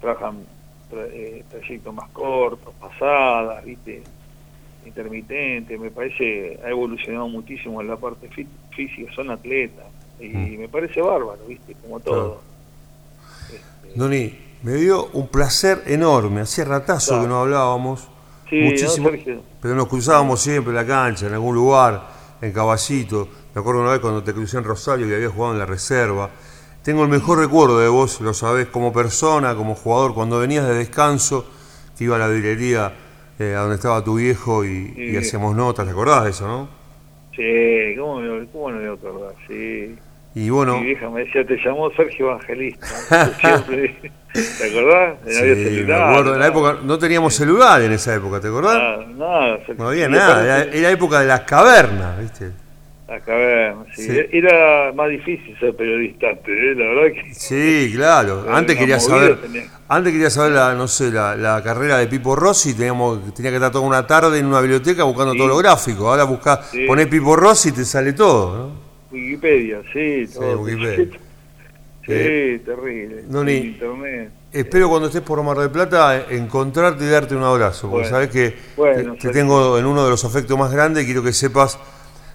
trabajan 0.00 0.44
tra- 0.90 1.08
eh, 1.12 1.44
trayectos 1.50 1.94
más 1.94 2.10
cortos, 2.10 2.74
pasadas, 2.74 3.64
¿viste? 3.64 4.02
intermitente, 4.86 5.78
me 5.78 5.90
parece 5.90 6.58
ha 6.64 6.70
evolucionado 6.70 7.28
muchísimo 7.28 7.80
en 7.80 7.88
la 7.88 7.96
parte 7.96 8.30
fí- 8.30 8.48
física, 8.70 9.12
son 9.12 9.30
atletas 9.30 9.86
y 10.20 10.28
Mm. 10.28 10.58
me 10.60 10.68
parece 10.68 11.00
bárbaro, 11.00 11.38
¿viste? 11.48 11.74
Como 11.82 12.00
todo. 12.00 12.40
Este, 13.52 13.98
Noni, 13.98 14.38
me 14.62 14.74
dio 14.74 15.06
un 15.12 15.28
placer 15.28 15.82
enorme. 15.86 16.42
Hacía 16.42 16.64
ratazo 16.64 17.08
Claro. 17.12 17.22
que 17.22 17.28
no 17.28 17.40
hablábamos. 17.40 18.08
sí, 18.48 18.56
muchísimo. 18.62 19.10
¿no? 19.10 19.42
Pero 19.62 19.74
nos 19.76 19.86
cruzábamos 19.88 20.40
siempre 20.40 20.70
en 20.70 20.76
la 20.76 20.86
cancha, 20.86 21.26
en 21.28 21.34
algún 21.34 21.54
lugar, 21.54 22.02
en 22.42 22.52
Caballito. 22.52 23.28
Me 23.54 23.60
acuerdo 23.60 23.80
una 23.82 23.92
vez 23.92 24.00
cuando 24.00 24.24
te 24.24 24.32
crucé 24.32 24.58
en 24.58 24.64
Rosario 24.64 25.06
que 25.06 25.14
había 25.14 25.28
jugado 25.30 25.52
en 25.54 25.58
la 25.60 25.66
reserva. 25.66 26.28
Tengo 26.82 27.02
el 27.04 27.08
mejor 27.10 27.38
recuerdo 27.38 27.78
de 27.78 27.88
vos, 27.88 28.20
lo 28.20 28.34
sabés, 28.34 28.66
como 28.68 28.92
persona, 28.92 29.54
como 29.54 29.74
jugador, 29.76 30.14
cuando 30.14 30.38
venías 30.40 30.66
de 30.66 30.74
descanso, 30.74 31.44
que 31.96 32.04
iba 32.04 32.16
a 32.16 32.18
la 32.18 32.28
librería 32.28 32.92
eh, 33.38 33.54
a 33.54 33.60
donde 33.60 33.76
estaba 33.76 34.02
tu 34.02 34.16
viejo 34.16 34.64
y, 34.64 35.16
hacíamos 35.16 35.54
notas, 35.54 35.84
¿te 35.86 35.92
acordás 35.92 36.24
de 36.24 36.30
eso, 36.30 36.46
no? 36.48 36.68
Sí, 37.36 37.96
¿cómo, 37.98 38.16
me- 38.20 38.46
cómo 38.48 38.70
no 38.72 38.78
me 38.78 38.88
voy 38.90 38.96
a 38.96 38.98
acordar? 39.08 39.34
Sí. 39.46 39.96
Y 40.34 40.48
bueno, 40.48 40.78
Mi 40.78 40.86
vieja 40.86 41.10
me 41.10 41.24
decía, 41.24 41.44
te 41.44 41.56
llamó 41.56 41.90
Sergio 41.96 42.30
Evangelista. 42.30 42.86
Siempre, 43.40 44.12
¿Te 44.32 44.70
acordás? 44.70 45.16
No 45.24 45.30
sí, 45.32 45.38
había 45.40 45.54
me 45.56 45.64
celular, 45.64 46.02
acuerdo, 46.02 46.34
en 46.34 46.40
la 46.40 46.48
nada. 46.48 46.48
época 46.50 46.78
no 46.84 46.98
teníamos 46.98 47.34
celular 47.34 47.82
en 47.82 47.92
esa 47.92 48.14
época, 48.14 48.40
¿te 48.40 48.46
acordás? 48.46 48.74
Nada, 48.74 49.06
nada, 49.16 49.56
Sergio. 49.58 49.74
No 49.78 49.88
había 49.88 50.08
nada, 50.08 50.44
era, 50.44 50.72
era 50.72 50.90
época 50.90 51.20
de 51.20 51.26
las 51.26 51.40
cavernas, 51.40 52.20
¿viste? 52.20 52.50
Acá 53.08 53.34
ver, 53.34 53.74
sí. 53.96 54.02
Sí. 54.06 54.20
Era 54.30 54.92
más 54.92 55.08
difícil 55.10 55.58
ser 55.58 55.74
periodista 55.74 56.28
antes, 56.28 56.46
¿eh? 56.48 56.74
la 56.76 56.84
verdad 56.86 57.12
que... 57.12 57.34
Sí, 57.34 57.92
claro. 57.96 58.46
Antes 58.48 58.76
quería 58.76 59.00
saber, 59.00 59.34
tenía- 59.40 59.64
antes 59.88 60.12
quería 60.12 60.30
saber 60.30 60.52
la, 60.52 60.74
no 60.74 60.86
sé, 60.86 61.10
la, 61.10 61.34
la 61.34 61.60
carrera 61.60 61.98
de 61.98 62.06
Pipo 62.06 62.36
Rossi, 62.36 62.72
teníamos, 62.74 63.34
tenía 63.34 63.50
que 63.50 63.56
estar 63.56 63.72
toda 63.72 63.84
una 63.84 64.06
tarde 64.06 64.38
en 64.38 64.46
una 64.46 64.60
biblioteca 64.60 65.02
buscando 65.02 65.32
Sí. 65.32 65.38
todo 65.38 65.48
lo 65.48 65.56
gráfico. 65.56 66.08
Ahora 66.08 66.22
buscás, 66.22 66.70
ponés 66.86 67.08
Pipo 67.08 67.34
Rossi 67.34 67.70
y 67.70 67.72
te 67.72 67.84
sale 67.84 68.12
todo, 68.12 68.56
¿no? 68.56 68.89
Wikipedia, 69.12 69.82
sí, 69.92 70.26
todo. 70.32 70.60
Wikipedia. 70.60 71.18
Sí, 72.06 72.12
Eh, 72.16 72.62
terrible. 72.64 73.24
Noni, 73.28 73.52
internet. 73.56 74.30
Espero 74.52 74.88
cuando 74.88 75.08
estés 75.08 75.20
por 75.20 75.40
Mar 75.42 75.58
del 75.58 75.70
Plata 75.70 76.16
eh, 76.16 76.24
encontrarte 76.30 77.04
y 77.04 77.08
darte 77.08 77.36
un 77.36 77.42
abrazo, 77.44 77.90
porque 77.90 78.08
Bueno. 78.08 78.08
sabes 78.08 78.30
que 78.30 78.56
Bueno, 78.74 79.14
te, 79.20 79.28
tengo 79.28 79.78
en 79.78 79.84
uno 79.84 80.02
de 80.04 80.10
los 80.10 80.24
afectos 80.24 80.58
más 80.58 80.72
grandes 80.72 81.02
y 81.02 81.06
quiero 81.06 81.22
que 81.22 81.34
sepas, 81.34 81.78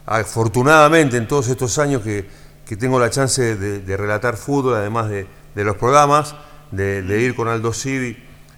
afortunadamente 0.06 1.18
en 1.18 1.28
todos 1.28 1.48
estos 1.50 1.78
años 1.80 2.04
que, 2.04 2.26
que 2.66 2.78
tengo 2.78 3.00
la 3.00 3.10
chance 3.10 3.56
de, 3.58 3.80
de 3.80 3.98
relatar 3.98 4.38
fútbol, 4.38 4.76
además 4.76 5.10
de, 5.10 5.26
de 5.56 5.64
los 5.64 5.76
programas, 5.78 6.36
de, 6.72 7.02
de 7.02 7.22
ir 7.22 7.36
con 7.36 7.48
Aldo 7.48 7.74
Civi, 7.74 8.16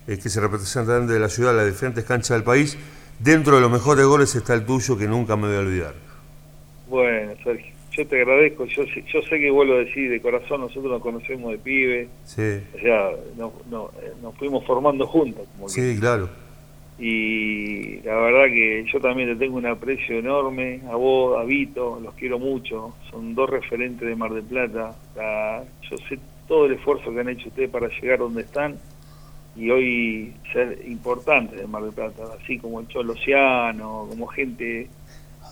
eh, 0.08 0.18
que 0.20 0.28
es 0.28 0.36
el 0.36 0.44
representante 0.44 1.14
de 1.14 1.20
la 1.20 1.30
ciudad 1.30 1.56
las 1.56 1.66
diferentes 1.66 2.04
canchas 2.04 2.30
del 2.36 2.44
país, 2.44 2.78
dentro 3.18 3.56
de 3.56 3.62
los 3.62 3.72
mejores 3.72 4.06
goles 4.06 4.36
está 4.36 4.54
el 4.54 4.66
tuyo 4.66 4.98
que 4.98 5.08
nunca 5.08 5.36
me 5.38 5.48
voy 5.48 5.56
a 5.56 5.60
olvidar. 5.60 5.94
Bueno, 6.90 7.32
Sergio, 7.44 7.74
yo 7.98 8.08
te 8.08 8.22
agradezco. 8.22 8.66
Yo, 8.66 8.84
sé- 8.86 9.04
yo 9.12 9.22
sé 9.24 9.40
que 9.40 9.50
vuelvo 9.50 9.74
a 9.74 9.78
decir 9.80 10.10
de 10.10 10.22
corazón, 10.22 10.62
nosotros 10.62 10.92
nos 10.92 11.02
conocemos 11.02 11.52
de 11.52 11.58
pibe. 11.58 12.08
Sí, 12.24 12.60
O 12.76 12.80
sea, 12.80 13.12
nos, 13.38 13.52
no- 13.68 13.90
eh, 14.02 14.12
nos 14.22 14.36
fuimos 14.36 14.64
formando 14.66 15.06
juntos. 15.08 15.48
Como 15.56 15.66
que- 15.68 15.72
sí, 15.74 16.00
claro. 16.00 16.30
y 17.00 18.02
la 18.02 18.16
verdad 18.16 18.46
que 18.48 18.84
yo 18.92 19.00
también 19.00 19.30
te 19.30 19.36
tengo 19.36 19.58
un 19.58 19.66
aprecio 19.68 20.18
enorme 20.18 20.82
a 20.90 20.96
vos, 20.96 21.38
a 21.40 21.44
Vito, 21.44 22.00
los 22.02 22.14
quiero 22.16 22.40
mucho, 22.40 22.96
son 23.12 23.36
dos 23.36 23.48
referentes 23.50 24.08
de 24.08 24.16
Mar 24.16 24.32
del 24.34 24.44
Plata, 24.44 24.96
La- 25.16 25.64
yo 25.90 25.98
sé 26.10 26.18
todo 26.48 26.66
el 26.66 26.74
esfuerzo 26.74 27.14
que 27.14 27.20
han 27.20 27.30
hecho 27.30 27.50
ustedes 27.50 27.70
para 27.70 27.88
llegar 27.90 28.18
donde 28.20 28.42
están 28.42 28.78
y 29.56 29.70
hoy 29.70 30.34
ser 30.54 30.80
importantes 30.88 31.60
de 31.60 31.68
Mar 31.68 31.84
del 31.84 31.94
Plata, 31.94 32.24
así 32.42 32.58
como 32.58 32.80
el 32.80 32.88
Cholo 32.88 33.14
Ciano, 33.16 34.08
como 34.10 34.26
gente, 34.28 34.88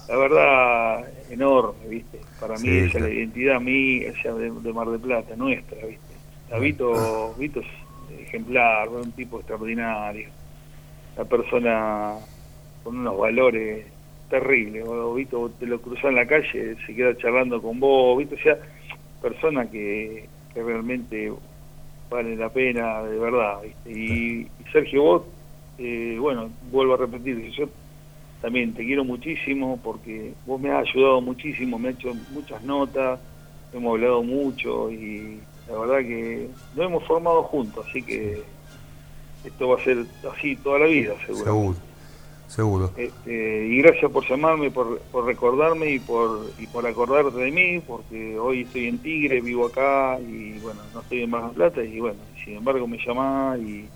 la 0.07 0.17
verdad, 0.17 1.05
enorme, 1.29 1.87
¿viste? 1.89 2.19
Para 2.39 2.53
mí 2.55 2.61
Sí, 2.61 2.77
esa 2.77 2.85
es 2.85 2.91
claro. 2.91 3.07
la 3.07 3.13
identidad 3.13 3.61
mía, 3.61 4.11
o 4.17 4.21
sea, 4.21 4.33
de, 4.33 4.51
de 4.51 4.73
Mar 4.73 4.89
del 4.89 4.99
Plata, 4.99 5.35
nuestra, 5.35 5.77
¿viste? 5.85 6.13
A 6.51 6.59
Vito, 6.59 7.33
Vito 7.37 7.59
es 7.61 8.19
ejemplar, 8.27 8.87
un 8.89 9.11
tipo 9.13 9.37
extraordinario 9.39 10.29
la 11.17 11.25
persona 11.25 12.15
con 12.83 12.97
unos 12.97 13.17
valores 13.17 13.85
terribles. 14.29 14.83
Vito, 15.15 15.49
te 15.59 15.65
lo 15.65 15.79
cruzás 15.81 16.05
en 16.05 16.15
la 16.15 16.25
calle, 16.25 16.75
se 16.85 16.95
queda 16.95 17.15
charlando 17.17 17.61
con 17.61 17.79
vos, 17.79 18.17
Vito, 18.17 18.35
o 18.35 18.39
sea, 18.39 18.57
persona 19.21 19.69
que, 19.69 20.27
que 20.53 20.61
realmente 20.63 21.31
vale 22.09 22.35
la 22.35 22.49
pena, 22.49 23.01
de 23.03 23.17
verdad. 23.17 23.61
¿viste? 23.63 23.91
Y, 23.91 24.41
y 24.41 24.71
Sergio, 24.71 25.03
vos, 25.03 25.23
eh, 25.77 26.17
bueno, 26.19 26.49
vuelvo 26.71 26.93
a 26.95 26.97
repetir, 26.97 27.49
yo 27.51 27.67
también 28.45 28.75
te 28.75 28.85
quiero 28.85 29.03
muchísimo 29.03 29.79
porque 29.83 30.35
vos 30.45 30.61
me 30.61 30.69
has 30.69 30.87
ayudado 30.87 31.19
muchísimo, 31.19 31.79
me 31.79 31.89
has 31.89 31.95
hecho 31.95 32.13
muchas 32.29 32.61
notas, 32.61 33.19
hemos 33.73 33.95
hablado 33.95 34.21
mucho 34.21 34.91
y 34.91 35.39
la 35.67 35.79
verdad 35.79 36.07
que 36.07 36.47
nos 36.75 36.85
hemos 36.85 37.03
formado 37.05 37.41
juntos, 37.41 37.83
así 37.89 38.03
que 38.03 38.43
esto 39.43 39.69
va 39.69 39.81
a 39.81 39.83
ser 39.83 40.05
así 40.31 40.55
toda 40.57 40.77
la 40.77 40.85
vida, 40.85 41.15
seguro. 41.25 41.43
Seguro, 41.43 41.75
seguro. 42.45 42.91
Este, 42.95 43.65
y 43.65 43.81
gracias 43.81 44.11
por 44.11 44.29
llamarme, 44.29 44.69
por, 44.69 44.99
por 45.11 45.25
recordarme 45.25 45.93
y 45.93 45.99
por, 45.99 46.51
y 46.59 46.67
por 46.67 46.85
acordarte 46.85 47.39
de 47.39 47.49
mí, 47.49 47.79
porque 47.79 48.37
hoy 48.37 48.61
estoy 48.61 48.89
en 48.89 48.99
Tigre, 48.99 49.41
vivo 49.41 49.65
acá 49.65 50.19
y 50.19 50.59
bueno, 50.59 50.81
no 50.93 51.01
estoy 51.01 51.23
en 51.23 51.31
Mar 51.31 51.45
del 51.45 51.51
Plata 51.53 51.83
y 51.83 51.99
bueno, 51.99 52.19
sin 52.43 52.57
embargo 52.57 52.85
me 52.85 52.99
llamás 53.03 53.59
y, 53.59 53.89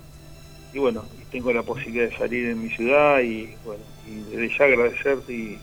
y 0.72 0.78
bueno, 0.80 1.04
tengo 1.30 1.52
la 1.52 1.62
posibilidad 1.62 2.08
de 2.10 2.16
salir 2.16 2.46
en 2.48 2.62
mi 2.62 2.68
ciudad 2.70 3.20
y 3.20 3.54
bueno, 3.64 3.82
y 4.06 4.34
desde 4.36 4.58
ya 4.58 4.64
agradecerte 4.64 5.32
y, 5.32 5.58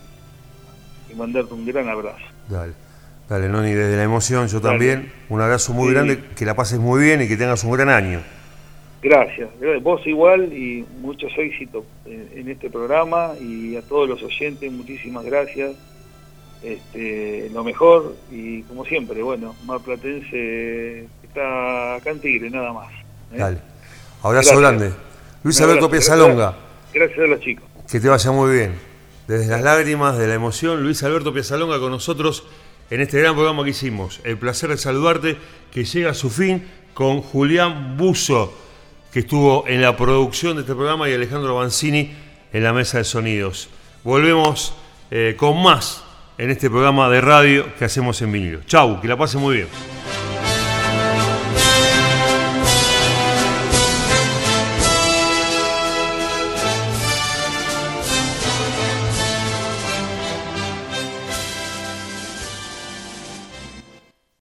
y 1.10 1.14
mandarte 1.14 1.52
un 1.54 1.66
gran 1.66 1.88
abrazo. 1.88 2.24
Dale, 2.48 2.72
dale, 3.28 3.48
Noni, 3.48 3.72
desde 3.72 3.96
la 3.96 4.02
emoción 4.04 4.48
yo 4.48 4.60
Dale. 4.60 4.72
también. 4.78 5.12
Un 5.28 5.40
abrazo 5.40 5.72
muy 5.74 5.88
Sí. 5.88 5.94
grande, 5.94 6.18
que 6.36 6.44
la 6.44 6.54
pases 6.54 6.78
muy 6.78 7.02
bien 7.04 7.20
y 7.22 7.28
que 7.28 7.36
tengas 7.36 7.62
un 7.64 7.72
gran 7.72 7.88
año. 7.90 8.20
Gracias, 9.00 9.48
gra- 9.60 9.80
vos 9.80 10.04
igual 10.06 10.52
y 10.52 10.84
muchos 11.00 11.30
éxitos 11.38 11.84
en, 12.04 12.28
en 12.34 12.48
este 12.48 12.68
programa 12.68 13.32
y 13.40 13.76
a 13.76 13.82
todos 13.82 14.08
los 14.08 14.22
oyentes, 14.22 14.72
muchísimas 14.72 15.24
gracias. 15.24 15.72
Este, 16.64 17.48
lo 17.52 17.62
mejor 17.62 18.16
y 18.32 18.62
como 18.62 18.84
siempre, 18.84 19.22
bueno, 19.22 19.54
Mar 19.64 19.78
Platense 19.80 21.04
está 21.22 21.94
acá 21.94 22.10
en 22.10 22.18
Tigre, 22.18 22.50
nada 22.50 22.72
más. 22.72 22.90
¿eh? 23.32 23.36
Dale. 23.38 23.58
Abrazo 24.24 24.58
Gracias. 24.58 24.58
grande. 24.58 25.07
Luis 25.42 25.60
Alberto 25.60 25.90
Piazalonga, 25.90 26.56
Gracias 26.92 27.18
a 27.18 27.26
los 27.26 27.40
chicos. 27.40 27.64
que 27.90 28.00
te 28.00 28.08
vaya 28.08 28.30
muy 28.30 28.54
bien. 28.54 28.74
Desde 29.26 29.46
las 29.46 29.62
lágrimas 29.62 30.16
de 30.18 30.26
la 30.26 30.34
emoción, 30.34 30.82
Luis 30.82 31.02
Alberto 31.02 31.32
Piazalonga 31.32 31.78
con 31.78 31.90
nosotros 31.90 32.44
en 32.90 33.00
este 33.02 33.20
gran 33.20 33.34
programa 33.34 33.62
que 33.64 33.70
hicimos. 33.70 34.20
El 34.24 34.38
placer 34.38 34.70
de 34.70 34.78
saludarte, 34.78 35.36
que 35.70 35.84
llega 35.84 36.10
a 36.10 36.14
su 36.14 36.30
fin 36.30 36.66
con 36.94 37.20
Julián 37.20 37.96
Buzo, 37.96 38.52
que 39.12 39.20
estuvo 39.20 39.66
en 39.68 39.82
la 39.82 39.96
producción 39.96 40.56
de 40.56 40.62
este 40.62 40.74
programa, 40.74 41.08
y 41.08 41.12
Alejandro 41.12 41.56
Banzini 41.56 42.14
en 42.52 42.64
la 42.64 42.72
mesa 42.72 42.98
de 42.98 43.04
sonidos. 43.04 43.68
Volvemos 44.02 44.74
eh, 45.10 45.34
con 45.36 45.62
más 45.62 46.04
en 46.38 46.50
este 46.50 46.70
programa 46.70 47.08
de 47.10 47.20
radio 47.20 47.66
que 47.78 47.84
hacemos 47.84 48.20
en 48.22 48.32
vinilo. 48.32 48.60
Chau, 48.66 49.00
que 49.00 49.08
la 49.08 49.16
pase 49.16 49.36
muy 49.38 49.56
bien. 49.56 49.68